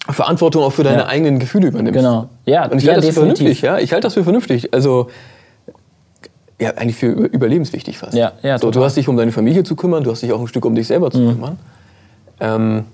Verantwortung 0.09 0.63
auch 0.65 0.73
für 0.73 0.83
deine 0.85 1.03
Ja. 1.03 1.07
eigenen 1.07 1.39
Gefühle 1.39 1.69
übernimmst. 1.69 1.95
Genau. 1.95 2.29
Ja, 2.45 2.67
Und 2.67 2.79
ich 2.79 2.85
ja, 2.85 2.93
halte 2.95 3.07
das 3.07 3.15
für 3.15 3.21
vernünftig, 3.21 3.63
ja. 3.63 3.79
Ich 3.79 3.93
halte 3.93 4.07
das 4.07 4.15
für 4.15 4.25
vernünftig. 4.25 4.75
Also, 4.75 5.09
ja, 6.61 6.71
eigentlich 6.71 6.97
für 6.97 7.07
über- 7.07 7.33
überlebenswichtig 7.33 7.99
fast. 7.99 8.15
Ja, 8.15 8.33
ja, 8.43 8.59
so, 8.59 8.71
du. 8.71 8.79
Mhm. 8.81 8.85
hast 8.85 8.97
dich 8.97 9.09
um 9.09 9.17
deine 9.17 9.33
Familie 9.33 9.63
zu 9.65 9.77
kümmern, 9.77 10.03
du 10.05 10.11
hast 10.11 10.23
dich 10.23 10.33
auch 10.33 10.41
ein 10.41 10.49
Stück 10.49 10.65
um 10.65 10.75
dich 10.75 10.87
selber 10.89 11.11
zu 11.11 11.19
kümmern. 11.19 11.59
Ähm, 12.41 12.85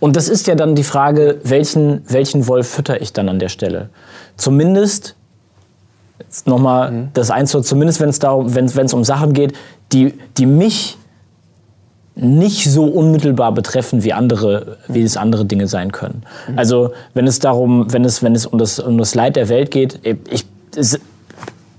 Und 0.00 0.16
das 0.16 0.28
ist 0.28 0.46
ja 0.46 0.54
dann 0.54 0.74
die 0.74 0.82
Frage, 0.84 1.40
welchen, 1.44 2.02
welchen 2.08 2.46
Wolf 2.48 2.68
fütter 2.68 3.00
ich 3.00 3.12
dann 3.12 3.28
an 3.28 3.38
der 3.38 3.48
Stelle? 3.48 3.88
Zumindest, 4.36 5.16
jetzt 6.18 6.46
nochmal 6.46 6.90
Mhm. 6.90 7.08
das 7.14 7.30
Einzel, 7.30 7.62
zumindest 7.62 8.00
wenn 8.00 8.08
es 8.08 8.18
darum, 8.18 8.54
wenn 8.54 8.66
es 8.66 8.94
um 8.94 9.04
Sachen 9.04 9.32
geht, 9.32 9.54
die, 9.92 10.14
die 10.38 10.46
mich 10.46 10.98
nicht 12.14 12.70
so 12.70 12.84
unmittelbar 12.84 13.52
betreffen, 13.52 14.04
wie 14.04 14.12
andere, 14.12 14.76
wie 14.86 15.02
es 15.02 15.16
andere 15.16 15.44
Dinge 15.46 15.66
sein 15.66 15.92
können. 15.92 16.22
Mhm. 16.48 16.58
Also 16.58 16.92
wenn 17.14 17.26
es 17.26 17.38
darum, 17.38 17.92
wenn 17.92 18.04
es, 18.04 18.22
wenn 18.22 18.34
es 18.34 18.46
um 18.46 18.58
das, 18.58 18.78
um 18.78 18.98
das 18.98 19.14
Leid 19.14 19.36
der 19.36 19.48
Welt 19.48 19.70
geht, 19.70 20.00
ich, 20.30 20.44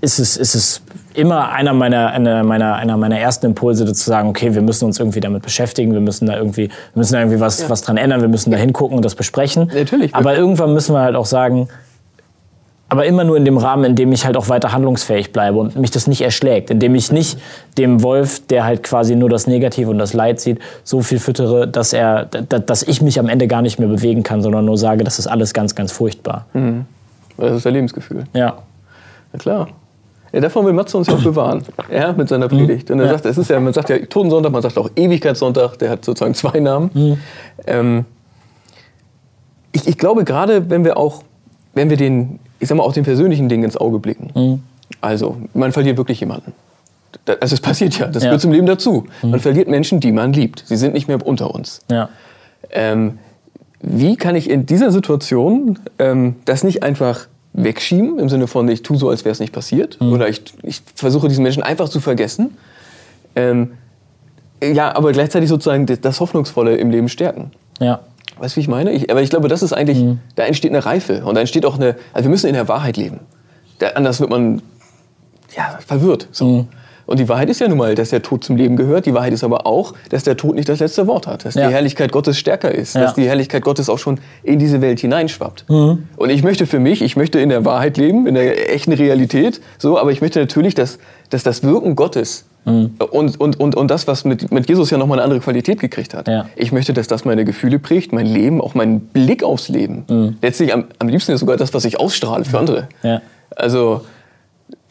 ist 0.04 0.18
es, 0.18 0.36
ist 0.36 0.54
es 0.54 0.82
immer 1.14 1.50
einer 1.50 1.72
meiner, 1.72 2.10
einer, 2.10 2.44
meiner, 2.44 2.74
einer 2.76 2.96
meiner 2.96 3.18
ersten 3.18 3.46
Impulse, 3.46 3.84
zu 3.92 4.04
sagen, 4.10 4.28
okay, 4.28 4.54
wir 4.54 4.62
müssen 4.62 4.84
uns 4.84 4.98
irgendwie 4.98 5.20
damit 5.20 5.42
beschäftigen, 5.42 5.92
wir 5.92 6.00
müssen 6.00 6.26
da 6.26 6.36
irgendwie, 6.36 6.68
wir 6.68 6.70
müssen 6.94 7.14
da 7.14 7.20
irgendwie 7.20 7.40
was, 7.40 7.68
was 7.70 7.82
dran 7.82 7.96
ändern, 7.96 8.20
wir 8.20 8.28
müssen 8.28 8.50
da 8.50 8.56
hingucken 8.56 8.96
und 8.96 9.04
das 9.04 9.14
besprechen. 9.14 9.70
Natürlich. 9.74 10.14
Aber 10.14 10.36
irgendwann 10.36 10.72
müssen 10.74 10.94
wir 10.94 11.00
halt 11.00 11.16
auch 11.16 11.26
sagen, 11.26 11.68
aber 12.90 13.06
immer 13.06 13.24
nur 13.24 13.36
in 13.36 13.44
dem 13.44 13.56
Rahmen, 13.56 13.84
in 13.84 13.96
dem 13.96 14.12
ich 14.12 14.24
halt 14.26 14.36
auch 14.36 14.48
weiter 14.48 14.72
handlungsfähig 14.72 15.32
bleibe 15.32 15.58
und 15.58 15.74
mich 15.76 15.90
das 15.90 16.06
nicht 16.06 16.20
erschlägt, 16.20 16.70
indem 16.70 16.94
ich 16.94 17.10
nicht 17.10 17.38
dem 17.78 18.02
Wolf, 18.02 18.46
der 18.46 18.64
halt 18.64 18.82
quasi 18.82 19.16
nur 19.16 19.28
das 19.30 19.46
Negative 19.46 19.90
und 19.90 19.98
das 19.98 20.12
Leid 20.12 20.38
sieht, 20.40 20.58
so 20.84 21.00
viel 21.00 21.18
füttere, 21.18 21.66
dass 21.66 21.92
er, 21.92 22.26
da- 22.26 22.58
dass 22.58 22.82
ich 22.82 23.00
mich 23.02 23.18
am 23.18 23.28
Ende 23.28 23.48
gar 23.48 23.62
nicht 23.62 23.78
mehr 23.78 23.88
bewegen 23.88 24.22
kann, 24.22 24.42
sondern 24.42 24.64
nur 24.66 24.78
sage, 24.78 25.02
das 25.02 25.18
ist 25.18 25.26
alles 25.26 25.54
ganz, 25.54 25.74
ganz 25.74 25.90
furchtbar. 25.92 26.44
das 27.38 27.56
ist 27.56 27.66
dein 27.66 27.72
Lebensgefühl. 27.74 28.24
Ja. 28.34 28.58
Na 29.32 29.38
klar. 29.38 29.68
Ja, 30.34 30.40
davon 30.40 30.66
will 30.66 30.72
Matze 30.72 30.98
uns 30.98 31.06
ja 31.06 31.14
auch 31.14 31.22
bewahren. 31.22 31.62
Ja, 31.92 32.12
mit 32.12 32.28
seiner 32.28 32.48
Predigt. 32.48 32.90
Und 32.90 32.98
er 33.00 33.08
sagt, 33.08 33.24
es 33.26 33.38
ist 33.38 33.48
ja, 33.50 33.60
man 33.60 33.72
sagt 33.72 33.88
ja 33.88 33.98
Totensonntag, 33.98 34.50
man 34.52 34.62
sagt 34.62 34.76
auch 34.76 34.90
Ewigkeitssonntag, 34.96 35.78
der 35.78 35.90
hat 35.90 36.04
sozusagen 36.04 36.34
zwei 36.34 36.58
Namen. 36.60 37.18
Ähm, 37.66 38.04
ich, 39.72 39.86
ich 39.88 39.98
glaube, 39.98 40.24
gerade 40.24 40.70
wenn 40.70 40.84
wir 40.84 40.96
auch, 40.96 41.22
wenn 41.74 41.90
wir 41.90 41.96
den, 41.96 42.38
ich 42.60 42.68
sag 42.68 42.76
mal, 42.76 42.84
auch 42.84 42.92
den 42.92 43.04
persönlichen 43.04 43.48
Dingen 43.48 43.64
ins 43.64 43.76
Auge 43.76 43.98
blicken. 43.98 44.62
Also, 45.00 45.36
man 45.54 45.72
verliert 45.72 45.96
wirklich 45.96 46.20
jemanden. 46.20 46.52
Da- 47.24 47.34
Also 47.40 47.54
es 47.54 47.60
passiert 47.60 47.98
ja, 47.98 48.06
das 48.06 48.22
Ja. 48.22 48.28
gehört 48.30 48.42
zum 48.42 48.52
Leben 48.52 48.66
dazu. 48.66 49.06
Man 49.22 49.40
verliert 49.40 49.68
Menschen, 49.68 50.00
die 50.00 50.12
man 50.12 50.32
liebt. 50.32 50.62
Sie 50.66 50.76
sind 50.76 50.94
nicht 50.94 51.08
mehr 51.08 51.24
unter 51.26 51.54
uns. 51.54 51.80
Ja. 51.90 52.08
Ähm, 52.70 53.18
wie 53.80 54.16
kann 54.16 54.34
ich 54.36 54.48
in 54.48 54.66
dieser 54.66 54.90
Situation 54.90 55.78
ähm, 55.98 56.36
das 56.44 56.64
nicht 56.64 56.82
einfach 56.82 57.26
wegschieben, 57.54 58.18
im 58.18 58.28
Sinne 58.28 58.46
von, 58.46 58.68
ich 58.68 58.82
tue 58.82 58.96
so, 58.98 59.08
als 59.08 59.24
wäre 59.24 59.32
es 59.32 59.40
nicht 59.40 59.52
passiert, 59.52 60.00
oder 60.00 60.28
ich, 60.28 60.42
ich 60.62 60.82
versuche 60.94 61.28
diesen 61.28 61.42
Menschen 61.42 61.62
einfach 61.62 61.88
zu 61.88 62.00
vergessen, 62.00 62.56
ähm, 63.36 63.72
ja, 64.62 64.94
aber 64.94 65.12
gleichzeitig 65.12 65.48
sozusagen 65.48 65.86
das- 65.86 66.20
Hoffnungsvolle 66.20 66.76
im 66.76 66.90
Leben 66.90 67.08
stärken. 67.08 67.52
Ja. 67.80 68.00
Weißt 68.38 68.54
du, 68.54 68.56
wie 68.56 68.60
ich 68.62 68.68
meine? 68.68 68.92
Ich, 68.92 69.10
aber 69.10 69.22
ich 69.22 69.30
glaube, 69.30 69.48
das 69.48 69.62
ist 69.62 69.72
eigentlich, 69.72 70.04
da 70.34 70.44
entsteht 70.44 70.72
eine 70.72 70.84
Reife 70.84 71.24
und 71.24 71.34
da 71.36 71.40
entsteht 71.40 71.64
auch 71.64 71.76
eine, 71.76 71.96
also 72.12 72.24
wir 72.24 72.30
müssen 72.30 72.48
in 72.48 72.54
der 72.54 72.66
Wahrheit 72.68 72.96
leben. 72.96 73.20
Da, 73.78 73.88
anders 73.90 74.20
wird 74.20 74.30
man, 74.30 74.60
ja, 75.56 75.78
verwirrt. 75.86 76.28
So. 76.32 76.66
Und 77.06 77.18
die 77.20 77.28
Wahrheit 77.28 77.50
ist 77.50 77.60
ja 77.60 77.68
nun 77.68 77.78
mal, 77.78 77.94
dass 77.94 78.10
der 78.10 78.22
Tod 78.22 78.44
zum 78.44 78.56
Leben 78.56 78.76
gehört. 78.76 79.06
Die 79.06 79.14
Wahrheit 79.14 79.32
ist 79.32 79.44
aber 79.44 79.66
auch, 79.66 79.94
dass 80.10 80.24
der 80.24 80.36
Tod 80.36 80.54
nicht 80.54 80.68
das 80.68 80.80
letzte 80.80 81.06
Wort 81.06 81.26
hat. 81.26 81.44
Dass 81.44 81.54
Ja. 81.54 81.68
die 81.68 81.74
Herrlichkeit 81.74 82.12
Gottes 82.12 82.38
stärker 82.38 82.72
ist. 82.72 82.94
Ja. 82.94 83.02
Dass 83.02 83.14
die 83.14 83.24
Herrlichkeit 83.26 83.62
Gottes 83.62 83.88
auch 83.88 83.98
schon 83.98 84.20
in 84.42 84.58
diese 84.58 84.80
Welt 84.80 85.00
hineinschwappt. 85.00 85.64
Und 85.68 86.30
ich 86.30 86.42
möchte 86.42 86.66
für 86.66 86.78
mich, 86.78 87.02
ich 87.02 87.16
möchte 87.16 87.38
in 87.40 87.48
der 87.50 87.64
Wahrheit 87.64 87.96
leben, 87.96 88.26
in 88.26 88.34
der 88.34 88.72
echten 88.74 88.92
Realität. 88.92 89.60
So, 89.78 89.98
aber 89.98 90.12
ich 90.12 90.20
möchte 90.20 90.38
natürlich, 90.40 90.74
dass, 90.74 90.98
dass 91.30 91.42
das 91.42 91.62
Wirken 91.62 91.94
Gottes 91.96 92.46
und, 92.64 93.38
und, 93.38 93.60
und, 93.60 93.74
und 93.76 93.90
das, 93.90 94.06
was 94.06 94.24
mit, 94.24 94.50
mit 94.50 94.66
Jesus 94.70 94.88
ja 94.90 94.96
nochmal 94.96 95.18
eine 95.18 95.24
andere 95.24 95.40
Qualität 95.40 95.80
gekriegt 95.80 96.14
hat. 96.14 96.28
Ja. 96.28 96.46
Ich 96.56 96.72
möchte, 96.72 96.94
dass 96.94 97.06
das 97.08 97.26
meine 97.26 97.44
Gefühle 97.44 97.78
prägt, 97.78 98.14
mein 98.14 98.24
Leben, 98.26 98.62
auch 98.62 98.74
meinen 98.74 99.00
Blick 99.00 99.42
aufs 99.42 99.68
Leben. 99.68 100.36
Letztlich 100.40 100.72
am, 100.72 100.84
am 100.98 101.08
liebsten 101.08 101.32
ist 101.32 101.40
sogar 101.40 101.58
das, 101.58 101.74
was 101.74 101.84
ich 101.84 102.00
ausstrahle 102.00 102.46
für 102.46 102.58
andere. 102.58 102.88
Also, 103.54 104.00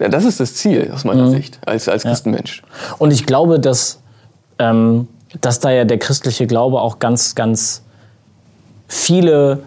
Ja, 0.03 0.09
das 0.09 0.25
ist 0.25 0.41
das 0.41 0.53
Ziel 0.55 0.91
aus 0.93 1.05
meiner 1.05 1.27
mhm. 1.27 1.31
Sicht 1.31 1.59
als, 1.65 1.87
als 1.87 2.03
Christenmensch. 2.03 2.61
Und 2.97 3.11
ich 3.11 3.25
glaube, 3.25 3.57
dass, 3.57 4.01
ähm, 4.59 5.07
dass 5.39 5.61
da 5.61 5.71
ja 5.71 5.85
der 5.85 5.97
christliche 5.97 6.45
Glaube 6.45 6.81
auch 6.81 6.99
ganz, 6.99 7.35
ganz 7.35 7.83
viele 8.89 9.59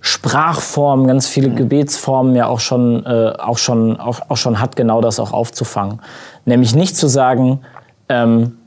Sprachformen, 0.00 1.06
ganz 1.06 1.28
viele 1.28 1.50
mhm. 1.50 1.54
Gebetsformen 1.54 2.34
ja 2.34 2.48
auch 2.48 2.58
schon, 2.58 3.06
äh, 3.06 3.34
auch, 3.38 3.56
schon, 3.56 3.96
auch, 4.00 4.18
auch 4.28 4.36
schon 4.36 4.58
hat, 4.58 4.74
genau 4.74 5.00
das 5.00 5.20
auch 5.20 5.32
aufzufangen. 5.32 6.00
Nämlich 6.44 6.74
nicht 6.74 6.96
zu 6.96 7.06
sagen, 7.06 7.60
ähm, 8.08 8.58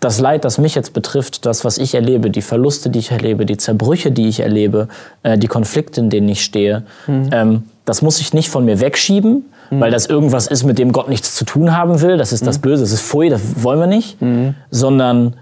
das 0.00 0.18
Leid, 0.18 0.46
das 0.46 0.56
mich 0.56 0.74
jetzt 0.74 0.94
betrifft, 0.94 1.44
das, 1.44 1.66
was 1.66 1.76
ich 1.76 1.94
erlebe, 1.94 2.30
die 2.30 2.40
Verluste, 2.40 2.88
die 2.88 3.00
ich 3.00 3.10
erlebe, 3.10 3.44
die 3.44 3.58
Zerbrüche, 3.58 4.10
die 4.10 4.28
ich 4.28 4.40
erlebe, 4.40 4.88
äh, 5.24 5.36
die 5.36 5.46
Konflikte, 5.46 6.00
in 6.00 6.08
denen 6.08 6.30
ich 6.30 6.42
stehe, 6.42 6.84
mhm. 7.06 7.28
ähm, 7.32 7.62
das 7.84 8.00
muss 8.00 8.18
ich 8.18 8.32
nicht 8.32 8.48
von 8.48 8.64
mir 8.64 8.80
wegschieben, 8.80 9.44
mhm. 9.70 9.80
weil 9.80 9.90
das 9.90 10.06
irgendwas 10.06 10.46
ist, 10.46 10.64
mit 10.64 10.78
dem 10.78 10.92
Gott 10.92 11.08
nichts 11.08 11.34
zu 11.34 11.44
tun 11.44 11.76
haben 11.76 12.00
will. 12.00 12.16
Das 12.16 12.32
ist 12.32 12.42
mhm. 12.42 12.46
das 12.46 12.58
Böse, 12.58 12.82
das 12.82 12.92
ist 12.92 13.02
Pfui, 13.02 13.28
das 13.28 13.62
wollen 13.62 13.80
wir 13.80 13.86
nicht. 13.86 14.20
Mhm. 14.20 14.54
Sondern 14.70 15.36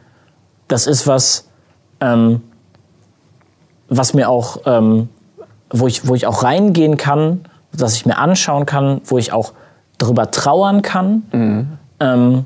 das 0.68 0.86
ist 0.86 1.06
was, 1.06 1.48
ähm, 2.00 2.42
was 3.88 4.14
mir 4.14 4.28
auch, 4.28 4.60
ähm, 4.66 5.08
wo, 5.70 5.86
ich, 5.86 6.06
wo 6.06 6.14
ich 6.14 6.26
auch 6.26 6.42
reingehen 6.42 6.96
kann, 6.96 7.40
dass 7.72 7.94
ich 7.94 8.06
mir 8.06 8.18
anschauen 8.18 8.66
kann, 8.66 9.00
wo 9.04 9.18
ich 9.18 9.32
auch 9.32 9.52
darüber 9.98 10.30
trauern 10.30 10.82
kann. 10.82 11.22
Mhm. 11.32 11.68
Ähm, 12.00 12.44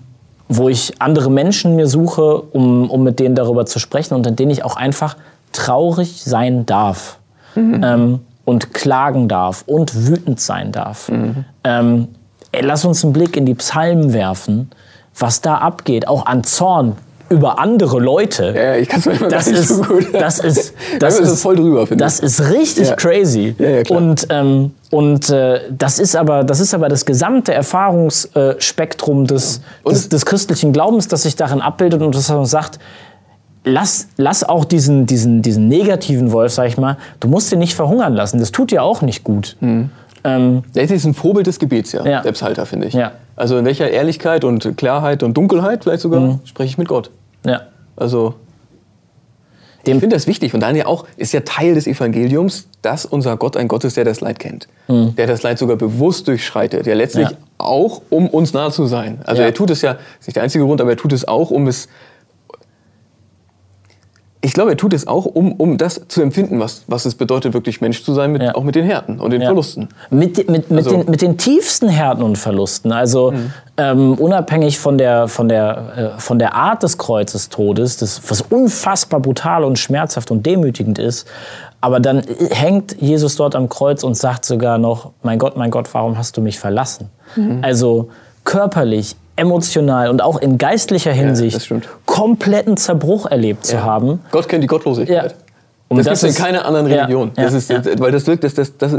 wo 0.48 0.68
ich 0.68 1.00
andere 1.00 1.28
Menschen 1.28 1.74
mir 1.74 1.88
suche, 1.88 2.40
um, 2.40 2.88
um 2.88 3.02
mit 3.02 3.18
denen 3.18 3.34
darüber 3.34 3.66
zu 3.66 3.80
sprechen 3.80 4.14
und 4.14 4.26
in 4.28 4.36
denen 4.36 4.52
ich 4.52 4.62
auch 4.62 4.76
einfach 4.76 5.16
traurig 5.50 6.22
sein 6.22 6.66
darf 6.66 7.18
mhm. 7.56 7.80
ähm, 7.82 8.20
und 8.46 8.72
klagen 8.72 9.28
darf 9.28 9.64
und 9.66 10.06
wütend 10.06 10.40
sein 10.40 10.72
darf. 10.72 11.10
Mhm. 11.10 11.44
Ähm, 11.64 12.08
ey, 12.52 12.62
lass 12.64 12.86
uns 12.86 13.04
einen 13.04 13.12
Blick 13.12 13.36
in 13.36 13.44
die 13.44 13.54
Psalmen 13.54 14.14
werfen, 14.14 14.70
was 15.18 15.42
da 15.42 15.58
abgeht, 15.58 16.08
auch 16.08 16.24
an 16.24 16.44
Zorn, 16.44 16.96
über 17.28 17.58
andere 17.58 17.98
Leute. 17.98 18.54
Ja, 18.56 18.76
ich 18.76 18.88
kann 18.88 19.00
es 19.00 19.06
mir 19.06 19.28
das 19.28 19.46
nicht 19.46 19.58
ist, 19.58 19.68
so 19.68 19.82
gut. 19.82 20.06
Das 20.12 20.38
ist, 20.38 20.74
das 21.00 21.18
ist, 21.18 21.42
voll 21.42 21.56
drüber, 21.56 21.84
Das 21.96 22.20
ist 22.20 22.52
richtig 22.52 22.88
ja. 22.88 22.94
crazy. 22.94 23.54
Ja, 23.58 23.68
ja. 23.68 23.82
Und, 23.90 24.28
ähm, 24.30 24.72
und 24.90 25.28
äh, 25.30 25.60
das, 25.70 25.98
ist 25.98 26.14
aber, 26.14 26.44
das 26.44 26.60
ist 26.60 26.72
aber 26.72 26.88
das 26.88 27.04
gesamte 27.04 27.52
Erfahrungsspektrum 27.52 29.26
des, 29.26 29.60
des, 29.84 30.08
des, 30.08 30.24
christlichen 30.24 30.72
Glaubens, 30.72 31.08
das 31.08 31.24
sich 31.24 31.34
darin 31.34 31.60
abbildet 31.60 32.00
und 32.00 32.14
das 32.14 32.32
sagt, 32.48 32.78
lass, 33.66 34.08
lass 34.16 34.44
auch 34.44 34.64
diesen, 34.64 35.04
diesen, 35.04 35.42
diesen 35.42 35.68
negativen 35.68 36.32
Wolf, 36.32 36.52
sag 36.52 36.68
ich 36.68 36.78
mal, 36.78 36.96
du 37.20 37.28
musst 37.28 37.52
ihn 37.52 37.58
nicht 37.58 37.74
verhungern 37.74 38.14
lassen. 38.14 38.38
Das 38.38 38.52
tut 38.52 38.70
dir 38.70 38.82
auch 38.82 39.02
nicht 39.02 39.24
gut. 39.24 39.56
Mhm. 39.60 39.90
Ähm, 40.24 40.62
der 40.74 40.88
ist 40.90 41.04
ein 41.04 41.14
Vorbild 41.14 41.46
des 41.46 41.58
Gebets, 41.58 41.92
ja, 41.92 42.04
ja. 42.04 42.22
der 42.22 42.32
Psalter, 42.32 42.64
finde 42.64 42.86
ich. 42.86 42.94
Ja. 42.94 43.12
Also 43.36 43.58
in 43.58 43.64
welcher 43.64 43.90
Ehrlichkeit 43.90 44.44
und 44.44 44.76
Klarheit 44.76 45.22
und 45.22 45.34
Dunkelheit 45.36 45.84
vielleicht 45.84 46.00
sogar 46.00 46.20
mhm. 46.20 46.40
spreche 46.44 46.70
ich 46.70 46.78
mit 46.78 46.88
Gott. 46.88 47.10
Ja. 47.44 47.62
Also 47.96 48.34
ich 49.84 50.00
finde 50.00 50.16
das 50.16 50.26
wichtig 50.26 50.52
und 50.52 50.60
dann 50.60 50.74
ja 50.74 50.86
auch 50.86 51.06
ist 51.16 51.32
ja 51.32 51.40
Teil 51.40 51.74
des 51.74 51.86
Evangeliums, 51.86 52.66
dass 52.82 53.06
unser 53.06 53.36
Gott 53.36 53.56
ein 53.56 53.68
Gott 53.68 53.84
ist, 53.84 53.96
der 53.96 54.04
das 54.04 54.20
Leid 54.20 54.40
kennt, 54.40 54.66
mhm. 54.88 55.14
der 55.14 55.28
das 55.28 55.44
Leid 55.44 55.60
sogar 55.60 55.76
bewusst 55.76 56.26
durchschreitet, 56.26 56.86
der 56.86 56.96
letztlich 56.96 57.30
ja. 57.30 57.36
auch 57.58 58.02
um 58.10 58.28
uns 58.28 58.52
nah 58.52 58.70
zu 58.72 58.86
sein. 58.86 59.20
Also 59.24 59.42
ja. 59.42 59.48
er 59.48 59.54
tut 59.54 59.70
es 59.70 59.82
ja, 59.82 59.92
ist 60.18 60.26
nicht 60.26 60.34
der 60.34 60.42
einzige 60.42 60.64
Grund, 60.64 60.80
aber 60.80 60.90
er 60.90 60.96
tut 60.96 61.12
es 61.12 61.28
auch, 61.28 61.52
um 61.52 61.68
es 61.68 61.88
ich 64.46 64.52
glaube, 64.52 64.70
er 64.70 64.76
tut 64.76 64.92
es 64.92 65.08
auch, 65.08 65.24
um, 65.24 65.54
um 65.54 65.76
das 65.76 66.02
zu 66.06 66.22
empfinden, 66.22 66.60
was, 66.60 66.84
was 66.86 67.04
es 67.04 67.16
bedeutet, 67.16 67.52
wirklich 67.52 67.80
Mensch 67.80 68.04
zu 68.04 68.14
sein, 68.14 68.30
mit, 68.30 68.42
ja. 68.42 68.54
auch 68.54 68.62
mit 68.62 68.76
den 68.76 68.84
Härten 68.84 69.18
und 69.18 69.32
den 69.32 69.40
ja. 69.40 69.48
Verlusten. 69.48 69.88
Mit, 70.08 70.48
mit, 70.48 70.70
mit, 70.70 70.86
also, 70.86 70.98
den, 70.98 71.10
mit 71.10 71.20
den 71.20 71.36
tiefsten 71.36 71.88
Härten 71.88 72.22
und 72.22 72.38
Verlusten. 72.38 72.92
Also 72.92 73.32
mhm. 73.32 73.52
ähm, 73.76 74.14
unabhängig 74.14 74.78
von 74.78 74.98
der, 74.98 75.26
von, 75.26 75.48
der, 75.48 76.12
äh, 76.16 76.20
von 76.20 76.38
der 76.38 76.54
Art 76.54 76.84
des 76.84 76.96
Kreuzestodes, 76.96 77.96
das, 77.96 78.22
was 78.28 78.40
unfassbar 78.42 79.18
brutal 79.18 79.64
und 79.64 79.80
schmerzhaft 79.80 80.30
und 80.30 80.46
demütigend 80.46 81.00
ist, 81.00 81.26
aber 81.80 81.98
dann 81.98 82.22
hängt 82.50 83.02
Jesus 83.02 83.34
dort 83.34 83.56
am 83.56 83.68
Kreuz 83.68 84.04
und 84.04 84.16
sagt 84.16 84.44
sogar 84.44 84.78
noch, 84.78 85.10
mein 85.24 85.40
Gott, 85.40 85.56
mein 85.56 85.72
Gott, 85.72 85.92
warum 85.92 86.16
hast 86.16 86.36
du 86.36 86.40
mich 86.40 86.60
verlassen? 86.60 87.10
Mhm. 87.34 87.58
Also 87.62 88.10
körperlich, 88.44 89.16
emotional 89.36 90.08
und 90.08 90.22
auch 90.22 90.38
in 90.38 90.58
geistlicher 90.58 91.12
Hinsicht 91.12 91.70
ja, 91.70 91.76
kompletten 92.06 92.76
Zerbruch 92.76 93.26
erlebt 93.26 93.66
zu 93.66 93.82
haben. 93.82 94.20
Gott 94.30 94.48
kennt 94.48 94.62
die 94.64 94.68
Gottlosigkeit. 94.68 95.32
Ja. 95.32 95.38
Und 95.88 95.98
das, 95.98 96.06
das 96.06 96.20
gibt 96.20 96.32
es 96.32 96.38
in 96.38 96.44
keiner 96.44 96.64
anderen 96.64 96.86
Religion. 96.86 97.30
Das 97.36 97.52
ist, 97.52 97.70
Weil 98.00 98.10
das, 98.10 98.24
das, 98.24 98.54
das, 98.54 98.76
das, 98.76 98.92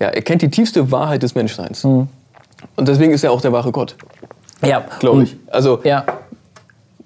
ja, 0.00 0.08
er 0.08 0.22
kennt 0.22 0.42
die 0.42 0.48
tiefste 0.48 0.90
Wahrheit 0.90 1.22
des 1.22 1.34
Menschseins. 1.34 1.84
Mhm. 1.84 2.08
Und 2.76 2.88
deswegen 2.88 3.12
ist 3.12 3.24
er 3.24 3.32
auch 3.32 3.40
der 3.40 3.52
wahre 3.52 3.72
Gott. 3.72 3.96
Ja. 4.64 4.84
Glaube 5.00 5.24
ich. 5.24 5.36
Also, 5.48 5.80
ja. 5.84 6.04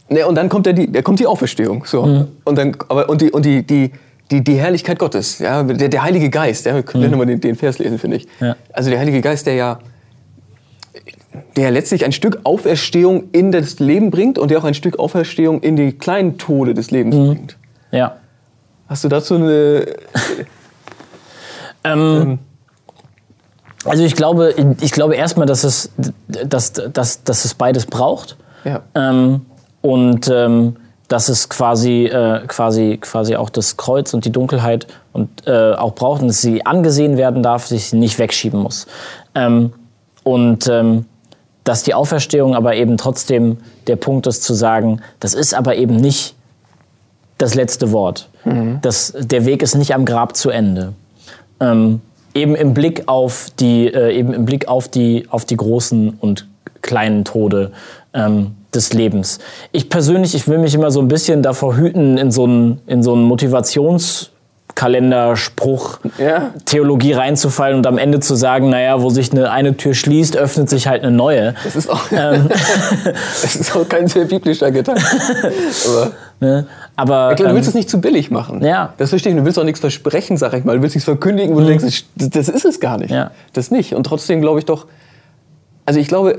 Ne, 0.08 0.26
und 0.26 0.34
dann 0.34 0.48
kommt, 0.48 0.66
der, 0.66 0.74
der 0.74 1.02
kommt 1.02 1.18
die 1.20 1.26
Auferstehung. 1.26 1.84
So. 1.86 2.04
Mhm. 2.04 2.28
Und, 2.44 2.58
dann, 2.58 2.76
aber, 2.88 3.08
und, 3.08 3.20
die, 3.20 3.30
und 3.30 3.44
die, 3.44 3.66
die, 3.66 3.92
die, 4.30 4.44
die 4.44 4.54
Herrlichkeit 4.54 4.98
Gottes, 4.98 5.38
ja, 5.38 5.62
der, 5.62 5.88
der 5.88 6.02
Heilige 6.02 6.30
Geist, 6.30 6.66
ja, 6.66 6.74
wir 6.74 6.82
können 6.82 7.04
mhm. 7.04 7.10
nochmal 7.10 7.26
den, 7.26 7.40
den 7.40 7.56
Vers 7.56 7.78
lesen, 7.78 7.98
finde 7.98 8.18
ich. 8.18 8.28
Ja. 8.40 8.56
Also 8.72 8.90
der 8.90 8.98
Heilige 8.98 9.20
Geist, 9.20 9.46
der 9.46 9.54
ja 9.54 9.78
der 11.56 11.70
letztlich 11.70 12.04
ein 12.04 12.12
Stück 12.12 12.40
Auferstehung 12.44 13.30
in 13.32 13.52
das 13.52 13.78
Leben 13.78 14.10
bringt 14.10 14.38
und 14.38 14.50
der 14.50 14.58
auch 14.58 14.64
ein 14.64 14.74
Stück 14.74 14.98
Auferstehung 14.98 15.60
in 15.60 15.76
die 15.76 15.92
kleinen 15.92 16.38
Tode 16.38 16.74
des 16.74 16.90
Lebens 16.90 17.16
mhm. 17.16 17.26
bringt. 17.26 17.56
Ja. 17.90 18.16
Hast 18.88 19.04
du 19.04 19.08
dazu 19.08 19.34
eine. 19.36 19.86
ähm, 21.84 22.38
also 23.84 24.04
ich 24.04 24.14
glaube, 24.14 24.54
ich 24.80 24.92
glaube 24.92 25.16
erstmal, 25.16 25.46
dass 25.46 25.64
es, 25.64 25.90
dass, 26.28 26.72
dass, 26.72 27.24
dass 27.24 27.44
es 27.44 27.54
beides 27.54 27.86
braucht. 27.86 28.36
Ja. 28.64 28.82
Ähm, 28.94 29.42
und 29.80 30.28
ähm, 30.32 30.76
dass 31.08 31.28
es 31.28 31.48
quasi, 31.48 32.06
äh, 32.06 32.46
quasi, 32.46 32.98
quasi 32.98 33.36
auch 33.36 33.50
das 33.50 33.76
Kreuz 33.76 34.14
und 34.14 34.24
die 34.24 34.32
Dunkelheit 34.32 34.86
und, 35.12 35.46
äh, 35.46 35.72
auch 35.72 35.94
braucht 35.94 36.22
und 36.22 36.28
dass 36.28 36.40
sie 36.40 36.64
angesehen 36.64 37.18
werden 37.18 37.42
darf, 37.42 37.66
sich 37.66 37.92
nicht 37.92 38.18
wegschieben 38.18 38.60
muss. 38.60 38.86
Ähm, 39.34 39.72
und 40.22 40.68
ähm, 40.68 41.06
dass 41.64 41.82
die 41.82 41.94
Auferstehung 41.94 42.54
aber 42.54 42.74
eben 42.74 42.96
trotzdem 42.96 43.58
der 43.86 43.96
Punkt 43.96 44.26
ist 44.26 44.42
zu 44.42 44.54
sagen, 44.54 45.00
das 45.20 45.34
ist 45.34 45.54
aber 45.54 45.76
eben 45.76 45.96
nicht 45.96 46.34
das 47.38 47.54
letzte 47.54 47.92
Wort. 47.92 48.28
Mhm. 48.44 48.78
Das, 48.82 49.14
der 49.18 49.44
Weg 49.44 49.62
ist 49.62 49.74
nicht 49.74 49.94
am 49.94 50.04
Grab 50.04 50.36
zu 50.36 50.50
Ende. 50.50 50.92
Ähm, 51.60 52.00
eben 52.34 52.54
im 52.54 52.74
Blick 52.74 53.04
auf 53.06 53.48
die, 53.58 53.86
äh, 53.86 54.16
eben 54.16 54.32
im 54.32 54.44
Blick 54.44 54.68
auf 54.68 54.88
die, 54.88 55.26
auf 55.28 55.44
die 55.44 55.56
großen 55.56 56.10
und 56.20 56.48
kleinen 56.82 57.24
Tode 57.24 57.72
ähm, 58.14 58.52
des 58.74 58.92
Lebens. 58.92 59.38
Ich 59.70 59.88
persönlich, 59.88 60.34
ich 60.34 60.48
will 60.48 60.58
mich 60.58 60.74
immer 60.74 60.90
so 60.90 61.00
ein 61.00 61.08
bisschen 61.08 61.42
davor 61.42 61.76
hüten, 61.76 62.18
in 62.18 62.30
so 62.30 62.44
einen, 62.44 62.80
in 62.86 63.02
so 63.02 63.12
einen 63.14 63.30
Motivations- 63.30 64.30
Kalenderspruch 64.74 66.00
ja. 66.18 66.50
Theologie 66.64 67.12
reinzufallen 67.12 67.76
und 67.76 67.86
am 67.86 67.98
Ende 67.98 68.20
zu 68.20 68.34
sagen, 68.34 68.70
naja, 68.70 69.02
wo 69.02 69.10
sich 69.10 69.32
eine, 69.32 69.50
eine 69.50 69.76
Tür 69.76 69.94
schließt, 69.94 70.36
öffnet 70.36 70.70
sich 70.70 70.88
halt 70.88 71.02
eine 71.02 71.14
neue. 71.14 71.54
Das 71.62 71.76
ist 71.76 71.90
auch, 71.90 72.10
ähm. 72.10 72.48
das 73.42 73.56
ist 73.56 73.76
auch 73.76 73.88
kein 73.88 74.08
sehr 74.08 74.24
biblischer 74.24 74.70
Gedanke. 74.70 75.02
Aber, 75.88 76.10
ne? 76.40 76.66
Aber 76.96 77.30
ich 77.30 77.36
glaube, 77.36 77.50
du 77.50 77.56
willst 77.56 77.68
ähm, 77.68 77.70
es 77.70 77.74
nicht 77.74 77.90
zu 77.90 78.00
billig 78.00 78.30
machen. 78.30 78.64
Ja. 78.64 78.94
Das 78.96 79.10
verstehe 79.10 79.32
ich. 79.32 79.38
Du 79.38 79.44
willst 79.44 79.58
auch 79.58 79.64
nichts 79.64 79.80
versprechen, 79.80 80.36
sag 80.36 80.54
ich 80.54 80.64
mal. 80.64 80.76
Du 80.76 80.82
willst 80.82 80.96
nichts 80.96 81.04
verkündigen, 81.04 81.54
wo 81.54 81.60
mhm. 81.60 81.66
du 81.66 81.78
denkst, 81.78 82.04
das 82.16 82.48
ist 82.48 82.64
es 82.64 82.80
gar 82.80 82.98
nicht. 82.98 83.10
Ja. 83.10 83.30
Das 83.52 83.70
nicht. 83.70 83.94
Und 83.94 84.04
trotzdem 84.04 84.40
glaube 84.40 84.58
ich 84.58 84.64
doch, 84.64 84.86
also 85.84 86.00
ich 86.00 86.08
glaube, 86.08 86.38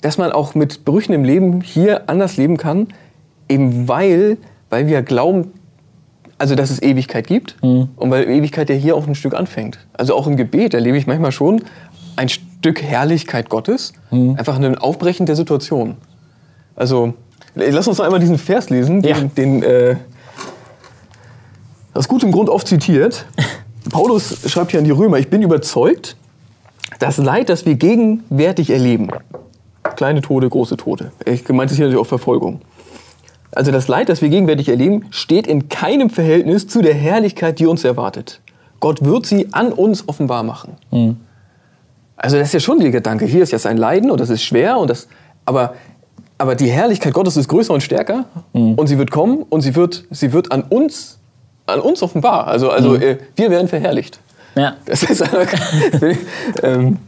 dass 0.00 0.18
man 0.18 0.32
auch 0.32 0.54
mit 0.54 0.84
Brüchen 0.84 1.12
im 1.12 1.24
Leben 1.24 1.60
hier 1.60 2.08
anders 2.08 2.36
leben 2.36 2.56
kann, 2.56 2.88
eben 3.48 3.88
weil, 3.88 4.36
weil 4.70 4.86
wir 4.86 5.02
glauben, 5.02 5.52
also 6.42 6.56
dass 6.56 6.70
es 6.70 6.82
Ewigkeit 6.82 7.28
gibt 7.28 7.54
mhm. 7.62 7.90
und 7.94 8.10
weil 8.10 8.28
Ewigkeit 8.28 8.68
ja 8.68 8.74
hier 8.74 8.96
auch 8.96 9.06
ein 9.06 9.14
Stück 9.14 9.32
anfängt. 9.32 9.78
Also 9.92 10.16
auch 10.16 10.26
im 10.26 10.36
Gebet 10.36 10.74
erlebe 10.74 10.98
ich 10.98 11.06
manchmal 11.06 11.30
schon 11.30 11.62
ein 12.16 12.28
Stück 12.28 12.82
Herrlichkeit 12.82 13.48
Gottes, 13.48 13.92
mhm. 14.10 14.34
einfach 14.36 14.58
ein 14.58 14.76
Aufbrechen 14.76 15.24
der 15.24 15.36
Situation. 15.36 15.98
Also 16.74 17.14
lass 17.54 17.86
uns 17.86 17.98
noch 17.98 18.04
einmal 18.04 18.18
diesen 18.18 18.38
Vers 18.38 18.70
lesen, 18.70 19.02
ja. 19.02 19.20
den, 19.20 19.34
den 19.36 19.62
äh, 19.62 19.94
aus 21.94 22.08
gutem 22.08 22.32
Grund 22.32 22.50
oft 22.50 22.66
zitiert. 22.66 23.24
Paulus 23.90 24.50
schreibt 24.50 24.72
hier 24.72 24.80
an 24.80 24.84
die 24.84 24.90
Römer, 24.90 25.18
ich 25.18 25.30
bin 25.30 25.42
überzeugt, 25.42 26.16
das 26.98 27.18
Leid, 27.18 27.50
das 27.50 27.66
wir 27.66 27.76
gegenwärtig 27.76 28.70
erleben, 28.70 29.10
kleine 29.94 30.22
Tode, 30.22 30.48
große 30.48 30.76
Tode, 30.76 31.12
ich 31.24 31.44
gemeint 31.44 31.70
ist 31.70 31.76
hier 31.76 31.86
natürlich 31.86 32.04
auch 32.04 32.08
Verfolgung, 32.08 32.62
also 33.54 33.70
das 33.70 33.88
Leid, 33.88 34.08
das 34.08 34.22
wir 34.22 34.28
gegenwärtig 34.28 34.68
erleben, 34.68 35.04
steht 35.10 35.46
in 35.46 35.68
keinem 35.68 36.10
Verhältnis 36.10 36.66
zu 36.66 36.82
der 36.82 36.94
Herrlichkeit, 36.94 37.58
die 37.58 37.66
uns 37.66 37.84
erwartet. 37.84 38.40
Gott 38.80 39.04
wird 39.04 39.26
sie 39.26 39.48
an 39.52 39.72
uns 39.72 40.08
offenbar 40.08 40.42
machen. 40.42 40.76
Mhm. 40.90 41.16
Also 42.16 42.38
das 42.38 42.48
ist 42.48 42.54
ja 42.54 42.60
schon 42.60 42.80
der 42.80 42.90
Gedanke. 42.90 43.26
Hier 43.26 43.42
ist 43.42 43.52
ja 43.52 43.58
sein 43.58 43.76
Leiden 43.76 44.10
und 44.10 44.20
das 44.20 44.30
ist 44.30 44.42
schwer 44.42 44.78
und 44.78 44.88
das, 44.88 45.08
aber, 45.44 45.74
aber 46.38 46.54
die 46.54 46.70
Herrlichkeit 46.70 47.12
Gottes 47.12 47.36
ist 47.36 47.48
größer 47.48 47.74
und 47.74 47.82
stärker 47.82 48.26
mhm. 48.52 48.74
und 48.74 48.86
sie 48.86 48.98
wird 48.98 49.10
kommen 49.10 49.44
und 49.48 49.60
sie 49.60 49.74
wird, 49.76 50.04
sie 50.10 50.32
wird 50.32 50.50
an 50.50 50.62
uns, 50.62 51.18
an 51.66 51.80
uns 51.80 52.02
offenbar. 52.02 52.46
Also, 52.46 52.70
also 52.70 52.90
mhm. 52.90 53.02
äh, 53.02 53.18
wir 53.36 53.50
werden 53.50 53.68
verherrlicht. 53.68 54.18
Ja. 54.54 54.76
Das 54.84 55.02
ist 55.02 55.22
ähm, 56.62 56.98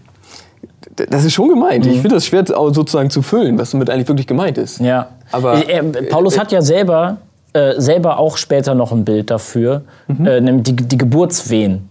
das 0.97 1.25
ist 1.25 1.33
schon 1.33 1.49
gemeint. 1.49 1.87
Ich 1.87 2.01
finde 2.01 2.17
das 2.17 2.27
schwer 2.27 2.45
sozusagen 2.47 3.11
zu 3.11 3.23
füllen, 3.23 3.59
was 3.59 3.71
damit 3.71 3.91
eigentlich 3.91 4.09
wirklich 4.09 4.27
gemeint 4.27 4.59
ist. 4.59 4.81
Ja. 4.81 5.09
Aber 5.35 5.69
äh, 5.69 5.83
Paulus 6.05 6.37
äh, 6.37 6.41
hat 6.41 6.53
ja 6.53 6.63
selber, 6.63 7.19
äh, 7.53 7.75
selber 7.79 8.19
auch 8.19 8.37
später 8.37 8.75
noch 8.75 8.93
ein 8.93 9.05
Bild 9.05 9.31
dafür, 9.31 9.83
mhm. 10.07 10.27
äh, 10.27 10.41
nämlich 10.41 10.65
die, 10.65 10.77
die 10.77 10.99
Geburtswehen. 10.99 11.89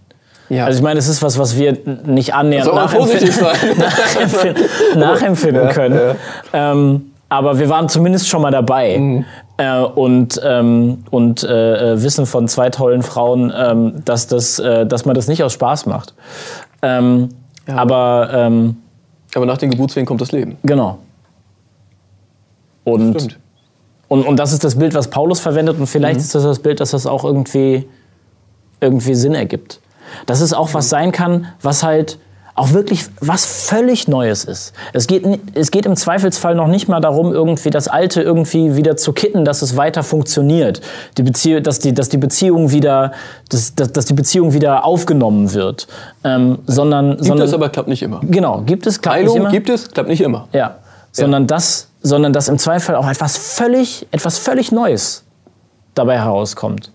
Ja. 0.48 0.66
Also 0.66 0.78
ich 0.78 0.82
meine, 0.82 0.98
es 0.98 1.08
ist 1.08 1.22
was, 1.22 1.38
was 1.38 1.56
wir 1.56 1.76
nicht 2.04 2.34
annähernd 2.34 2.74
nachempfinden, 2.74 3.28
nachempfinden, 3.78 4.64
nachempfinden 4.96 5.64
ja, 5.64 5.72
können. 5.72 6.00
Ja. 6.52 6.72
Ähm, 6.72 7.10
aber 7.28 7.58
wir 7.58 7.68
waren 7.68 7.88
zumindest 7.88 8.28
schon 8.28 8.42
mal 8.42 8.50
dabei. 8.50 8.98
Mhm. 8.98 9.24
Äh, 9.56 9.80
und 9.80 10.40
ähm, 10.44 11.04
und 11.10 11.44
äh, 11.44 11.92
äh 11.92 12.02
wissen 12.02 12.26
von 12.26 12.48
zwei 12.48 12.70
tollen 12.70 13.02
Frauen, 13.02 13.52
ähm, 13.56 14.02
dass, 14.04 14.26
das, 14.26 14.58
äh, 14.58 14.84
dass 14.84 15.04
man 15.04 15.14
das 15.14 15.28
nicht 15.28 15.42
aus 15.42 15.52
Spaß 15.52 15.86
macht. 15.86 16.14
Ähm. 16.82 17.28
Aber, 17.66 18.28
ähm, 18.32 18.76
aber 19.34 19.46
nach 19.46 19.58
den 19.58 19.70
Geburtswehen 19.70 20.06
kommt 20.06 20.20
das 20.20 20.32
Leben. 20.32 20.58
Genau. 20.64 20.98
Und, 22.84 23.20
Stimmt. 23.20 23.38
und, 24.08 24.26
und 24.26 24.36
das 24.38 24.52
ist 24.52 24.64
das 24.64 24.76
Bild, 24.76 24.94
was 24.94 25.08
Paulus 25.08 25.40
verwendet. 25.40 25.78
Und 25.78 25.86
vielleicht 25.86 26.16
mhm. 26.16 26.24
ist 26.24 26.34
das 26.34 26.42
das 26.42 26.58
Bild, 26.58 26.80
dass 26.80 26.90
das 26.90 27.06
auch 27.06 27.24
irgendwie, 27.24 27.88
irgendwie 28.80 29.14
Sinn 29.14 29.34
ergibt. 29.34 29.80
Dass 30.26 30.40
es 30.40 30.52
auch 30.52 30.74
was 30.74 30.88
sein 30.88 31.12
kann, 31.12 31.46
was 31.62 31.82
halt 31.82 32.18
auch 32.56 32.72
wirklich 32.72 33.06
was 33.20 33.44
völlig 33.46 34.06
Neues 34.06 34.44
ist. 34.44 34.74
Es 34.92 35.08
geht, 35.08 35.26
es 35.54 35.70
geht 35.72 35.86
im 35.86 35.96
Zweifelsfall 35.96 36.54
noch 36.54 36.68
nicht 36.68 36.88
mal 36.88 37.00
darum, 37.00 37.32
irgendwie 37.32 37.70
das 37.70 37.88
Alte 37.88 38.22
irgendwie 38.22 38.76
wieder 38.76 38.96
zu 38.96 39.12
kitten, 39.12 39.44
dass 39.44 39.60
es 39.62 39.76
weiter 39.76 40.04
funktioniert. 40.04 40.80
Die 41.18 41.24
Beziehung, 41.24 41.64
dass, 41.64 41.80
die, 41.80 41.92
dass 41.92 42.08
die 42.08 42.16
Beziehung 42.16 42.70
wieder, 42.70 43.12
dass, 43.48 43.74
dass, 43.74 43.92
dass 43.92 44.04
die 44.04 44.12
Beziehung 44.12 44.52
wieder 44.52 44.84
aufgenommen 44.84 45.52
wird. 45.52 45.88
Ähm, 46.22 46.58
sondern, 46.66 47.10
gibt 47.12 47.24
sondern, 47.24 47.48
es 47.48 47.54
aber, 47.54 47.70
klappt 47.70 47.88
nicht 47.88 48.02
immer. 48.02 48.20
Genau, 48.22 48.62
gibt 48.64 48.86
es, 48.86 49.00
klappt 49.00 49.16
Heilung 49.16 49.34
nicht 49.34 49.40
immer. 49.40 49.50
gibt 49.50 49.68
es, 49.68 49.90
klappt 49.90 50.08
nicht 50.08 50.20
immer. 50.20 50.46
Ja, 50.52 50.76
sondern, 51.10 51.42
ja. 51.42 51.46
Das, 51.48 51.88
sondern 52.04 52.32
dass 52.32 52.48
im 52.48 52.58
Zweifel 52.58 52.94
auch 52.94 53.08
etwas 53.08 53.36
völlig, 53.36 54.06
etwas 54.12 54.38
völlig 54.38 54.70
Neues 54.70 55.24
dabei 55.94 56.18
herauskommt. 56.18 56.92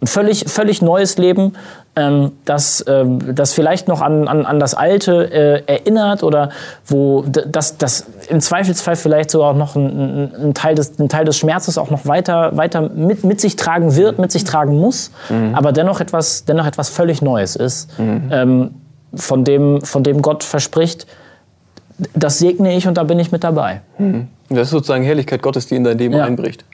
Ein 0.00 0.06
völlig, 0.06 0.44
völlig 0.48 0.82
neues 0.82 1.18
Leben, 1.18 1.52
ähm, 1.94 2.32
das, 2.44 2.84
ähm, 2.88 3.34
das 3.34 3.52
vielleicht 3.52 3.86
noch 3.86 4.00
an, 4.00 4.26
an, 4.26 4.46
an 4.46 4.58
das 4.58 4.74
Alte 4.74 5.30
äh, 5.30 5.62
erinnert 5.66 6.22
oder 6.22 6.50
wo 6.86 7.22
das, 7.22 7.76
das 7.76 8.06
im 8.28 8.40
Zweifelsfall 8.40 8.96
vielleicht 8.96 9.30
sogar 9.30 9.50
auch 9.50 9.56
noch 9.56 9.76
ein, 9.76 10.32
ein, 10.34 10.54
Teil, 10.54 10.74
des, 10.74 10.98
ein 10.98 11.08
Teil 11.08 11.24
des 11.24 11.36
Schmerzes 11.36 11.76
auch 11.76 11.90
noch 11.90 12.06
weiter, 12.06 12.56
weiter 12.56 12.88
mit, 12.88 13.24
mit 13.24 13.40
sich 13.40 13.56
tragen 13.56 13.94
wird, 13.94 14.18
mit 14.18 14.32
sich 14.32 14.44
tragen 14.44 14.78
muss, 14.78 15.10
mhm. 15.28 15.54
aber 15.54 15.72
dennoch 15.72 16.00
etwas, 16.00 16.44
dennoch 16.44 16.66
etwas 16.66 16.88
völlig 16.88 17.20
Neues 17.20 17.56
ist, 17.56 17.98
mhm. 17.98 18.28
ähm, 18.30 18.74
von, 19.14 19.44
dem, 19.44 19.82
von 19.82 20.02
dem 20.02 20.22
Gott 20.22 20.44
verspricht, 20.44 21.06
das 22.14 22.38
segne 22.38 22.76
ich 22.76 22.86
und 22.86 22.96
da 22.96 23.04
bin 23.04 23.18
ich 23.18 23.32
mit 23.32 23.44
dabei. 23.44 23.80
Mhm. 23.98 24.28
Das 24.48 24.62
ist 24.62 24.70
sozusagen 24.70 25.04
Herrlichkeit 25.04 25.42
Gottes, 25.42 25.66
die 25.66 25.76
in 25.76 25.84
dein 25.84 25.98
Leben 25.98 26.14
ja. 26.14 26.24
einbricht. 26.24 26.64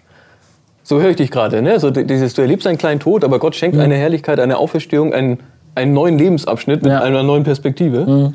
So 0.83 1.01
höre 1.01 1.11
ich 1.11 1.17
dich 1.17 1.31
gerade, 1.31 1.61
ne? 1.61 1.79
So 1.81 1.91
dieses, 1.91 2.35
du 2.35 2.43
erlebst 2.43 2.67
einen 2.67 2.79
kleinen 2.79 2.99
Tod, 2.99 3.23
aber 3.23 3.39
Gott 3.39 3.55
schenkt 3.55 3.77
mhm. 3.77 3.83
eine 3.83 3.97
Herrlichkeit, 3.97 4.41
eine 4.41 4.57
Auferstehung, 4.57 5.13
einen, 5.13 5.39
einen 5.75 5.93
neuen 5.93 6.19
Lebensabschnitt 6.19 6.83
mit 6.83 6.91
ja. 6.91 7.03
einer 7.03 7.23
neuen 7.23 7.45
Perspektive. 7.45 8.07
Mhm. 8.07 8.35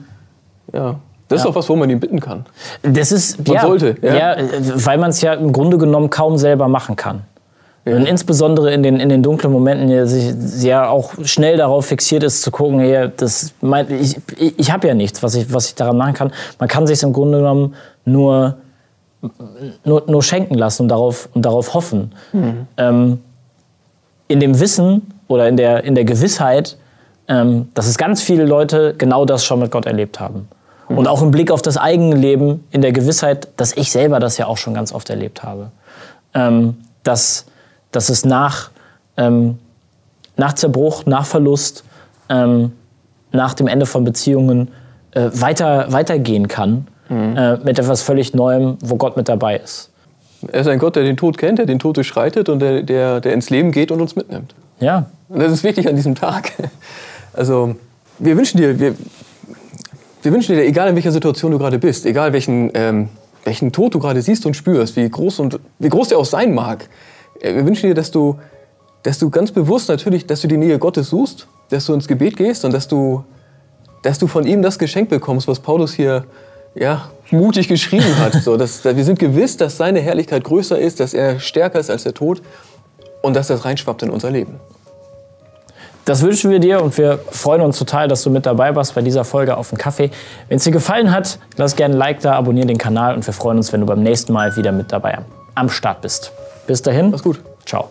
Ja. 0.71 1.00
Das 1.29 1.39
ist 1.39 1.45
doch 1.45 1.55
was, 1.55 1.67
wo 1.67 1.75
man 1.75 1.89
ihn 1.89 2.00
bitten 2.00 2.19
kann. 2.19 2.45
Das 2.83 3.12
ist, 3.12 3.47
man 3.47 3.55
ja, 3.55 3.62
sollte. 3.62 3.95
Ja, 4.01 4.15
ja 4.15 4.35
weil 4.75 5.00
man 5.00 5.09
es 5.09 5.21
ja 5.21 5.33
im 5.33 5.51
Grunde 5.51 5.77
genommen 5.79 6.12
kaum 6.12 6.38
selber 6.38 6.67
machen 6.67 6.95
kann. 6.95 7.21
Und 7.85 8.05
insbesondere 8.05 8.73
in 8.73 8.81
den, 8.81 8.99
in 8.99 9.09
den 9.09 9.23
dunklen 9.23 9.51
Momenten 9.51 9.89
ja, 9.89 10.05
sich 10.05 10.63
ja 10.63 10.87
auch 10.87 11.13
schnell 11.23 11.57
darauf 11.57 11.87
fixiert 11.87 12.23
ist, 12.23 12.41
zu 12.41 12.49
gucken, 12.49 12.79
hey, 12.79 13.09
das 13.17 13.53
mein, 13.59 13.91
ich, 13.91 14.17
ich, 14.37 14.57
ich 14.57 14.71
habe 14.71 14.87
ja 14.87 14.93
nichts, 14.93 15.21
was 15.21 15.35
ich, 15.35 15.53
was 15.53 15.67
ich 15.67 15.75
daran 15.75 15.97
machen 15.97 16.13
kann. 16.13 16.31
Man 16.59 16.69
kann 16.69 16.87
sich 16.87 17.03
im 17.03 17.11
Grunde 17.11 17.39
genommen 17.39 17.75
nur 18.05 18.55
nur, 19.83 20.03
nur 20.07 20.23
schenken 20.23 20.55
lassen 20.55 20.83
und 20.83 20.89
darauf, 20.89 21.29
und 21.33 21.45
darauf 21.45 21.73
hoffen. 21.73 22.11
Mhm. 22.31 22.67
Ähm, 22.77 23.21
in 24.27 24.39
dem 24.39 24.60
Wissen 24.60 25.13
oder 25.27 25.47
in 25.47 25.58
der, 25.58 25.84
in 25.84 25.95
der 25.95 26.05
Gewissheit, 26.05 26.77
ähm, 27.27 27.69
dass 27.73 27.88
es 27.88 27.97
ganz 27.97 28.21
viele 28.21 28.45
Leute 28.45 28.95
genau 28.97 29.25
das 29.25 29.45
schon 29.45 29.60
mit 29.60 29.71
Gott 29.71 29.86
erlebt 29.86 30.19
haben. 30.19 30.47
Mhm. 30.89 30.97
Und 30.97 31.08
auch 31.08 31.21
im 31.21 31.31
Blick 31.31 31.51
auf 31.51 31.62
das 31.62 31.77
eigene 31.77 32.15
Leben, 32.15 32.65
in 32.71 32.81
der 32.81 32.91
Gewissheit, 32.91 33.47
dass 33.58 33.75
ich 33.75 33.91
selber 33.91 34.19
das 34.19 34.38
ja 34.38 34.47
auch 34.47 34.58
schon 34.58 34.73
ganz 34.73 34.93
oft 34.93 35.10
erlebt 35.10 35.43
habe. 35.43 35.71
Ähm, 36.34 36.77
dass, 37.03 37.45
dass 37.95 38.10
es 38.10 38.25
nach, 38.25 38.71
ähm, 39.17 39.58
nach 40.36 40.53
Zerbruch, 40.53 41.06
nach 41.06 41.25
Verlust, 41.25 41.84
ähm, 42.29 42.73
nach 43.32 43.53
dem 43.53 43.67
Ende 43.67 43.86
von 43.86 44.03
Beziehungen 44.03 44.69
äh, 45.12 45.29
weiter, 45.34 45.91
weitergehen 45.91 46.47
kann 46.47 46.88
mhm. 47.10 47.38
äh, 47.38 47.58
mit 47.58 47.79
etwas 47.79 48.01
völlig 48.01 48.34
Neuem, 48.34 48.77
wo 48.82 48.95
Gott 48.95 49.17
mit 49.17 49.29
dabei 49.29 49.58
ist. 49.58 49.89
Er 50.51 50.62
ist 50.62 50.67
ein 50.67 50.79
Gott, 50.79 50.95
der 50.95 51.03
den 51.03 51.15
Tod 51.15 51.38
kennt, 51.38 51.60
der 51.60 51.65
den 51.65 51.79
Tod 51.79 51.97
durchschreitet 51.97 52.49
und 52.49 52.60
der, 52.60 52.84
der, 52.84 53.21
der 53.21 53.34
ins 53.34 53.49
Leben 53.49 53.71
geht 53.71 53.91
und 53.91 54.01
uns 54.01 54.15
mitnimmt. 54.15 54.53
Ja. 54.79 55.06
Und 55.29 55.39
das 55.39 55.51
ist 55.51 55.63
wichtig 55.63 55.88
an 55.88 55.95
diesem 55.95 56.15
Tag. 56.15 56.51
Also, 57.36 57.75
wir 58.19 58.38
wünschen 58.38 58.60
dir, 58.60 58.79
wir, 58.79 58.93
wir 60.21 60.32
wünschen 60.32 60.56
dir, 60.56 60.63
egal 60.63 60.89
in 60.89 60.93
welcher 60.93 61.12
Situation 61.12 61.51
du 61.51 61.58
gerade 61.58 61.79
bist, 61.79 62.06
egal 62.06 62.32
welchen, 62.32 62.69
ähm, 62.75 63.10
welchen 63.43 63.71
Tod 63.71 63.95
du 63.95 63.97
gerade 63.97 64.21
siehst 64.21 64.45
und 64.45 64.56
spürst, 64.56 64.95
wie 64.95 65.10
groß, 65.10 65.39
und, 65.39 65.60
wie 65.79 65.89
groß 65.89 66.10
der 66.10 66.19
auch 66.19 66.25
sein 66.25 66.53
mag, 66.53 66.88
wir 67.41 67.65
wünschen 67.65 67.88
dir, 67.88 67.93
dass 67.93 68.12
du, 68.12 68.39
dass 69.04 69.19
du 69.19 69.30
ganz 69.30 69.52
bewusst 69.52 69.89
natürlich, 69.89 70.26
dass 70.26 70.41
du 70.41 70.48
die 70.48 70.58
Nähe 70.58 70.80
Gottes 70.80 71.10
suchst, 71.10 71.48
dass 71.69 71.86
du 71.86 71.93
ins 71.93 72.08
Gebet 72.08 72.38
gehst 72.38 72.65
und 72.65 72.74
dass 72.74 72.88
du, 72.88 73.24
dass 74.02 74.19
du 74.19 74.28
von 74.28 74.46
ihm 74.46 74.62
das 74.62 74.80
Geschenk 74.80 75.10
bekommst, 75.10 75.48
was 75.48 75.60
Paulus 75.60 75.93
hier 75.93 76.26
ja, 76.76 77.10
mutig 77.32 77.67
geschrieben 77.67 78.17
hat. 78.19 78.34
So, 78.34 78.58
dass, 78.58 78.84
wir 78.84 79.04
sind 79.04 79.19
gewiss, 79.19 79.58
dass 79.58 79.78
seine 79.78 80.00
Herrlichkeit 80.00 80.43
größer 80.43 80.80
ist, 80.80 81.00
dass 81.00 81.13
er 81.13 81.39
stärker 81.39 81.80
ist 81.80 81.89
als 81.89 82.04
der 82.04 82.13
Tod 82.13 82.41
und 83.22 83.36
dass 83.36 83.48
das 83.48 83.65
reinschwappt 83.65 84.04
in 84.04 84.10
unser 84.10 84.32
Leben. 84.32 84.60
Das 86.06 86.22
wünschen 86.22 86.52
wir 86.52 86.60
dir 86.60 86.82
und 86.82 86.98
wir 86.98 87.17
freuen 87.32 87.62
uns 87.62 87.80
total, 87.80 88.10
dass 88.10 88.24
du 88.24 88.30
mit 88.30 88.46
dabei 88.46 88.76
warst 88.76 88.93
bei 88.93 89.02
dieser 89.02 89.24
Folge 89.24 89.56
auf 89.56 89.69
den 89.69 89.78
Kaffee. 89.78 90.12
Wenn 90.50 90.58
es 90.58 90.65
dir 90.65 90.72
gefallen 90.72 91.12
hat, 91.12 91.39
lass 91.56 91.78
gerne 91.78 91.96
ein 91.96 91.98
Like 91.98 92.19
da, 92.19 92.34
abonniere 92.34 92.67
den 92.67 92.78
Kanal 92.78 93.15
und 93.15 93.26
wir 93.26 93.34
freuen 93.34 93.58
uns, 93.58 93.72
wenn 93.72 93.80
du 93.80 93.86
beim 93.86 94.04
nächsten 94.04 94.34
Mal 94.34 94.54
wieder 94.58 94.74
mit 94.74 94.91
dabei 94.91 95.19
am 95.56 95.69
Start 95.69 96.02
bist. 96.02 96.34
Bis 96.67 96.82
dahin. 96.82 97.12
Mach's 97.12 97.23
gut. 97.23 97.39
Ciao. 97.65 97.89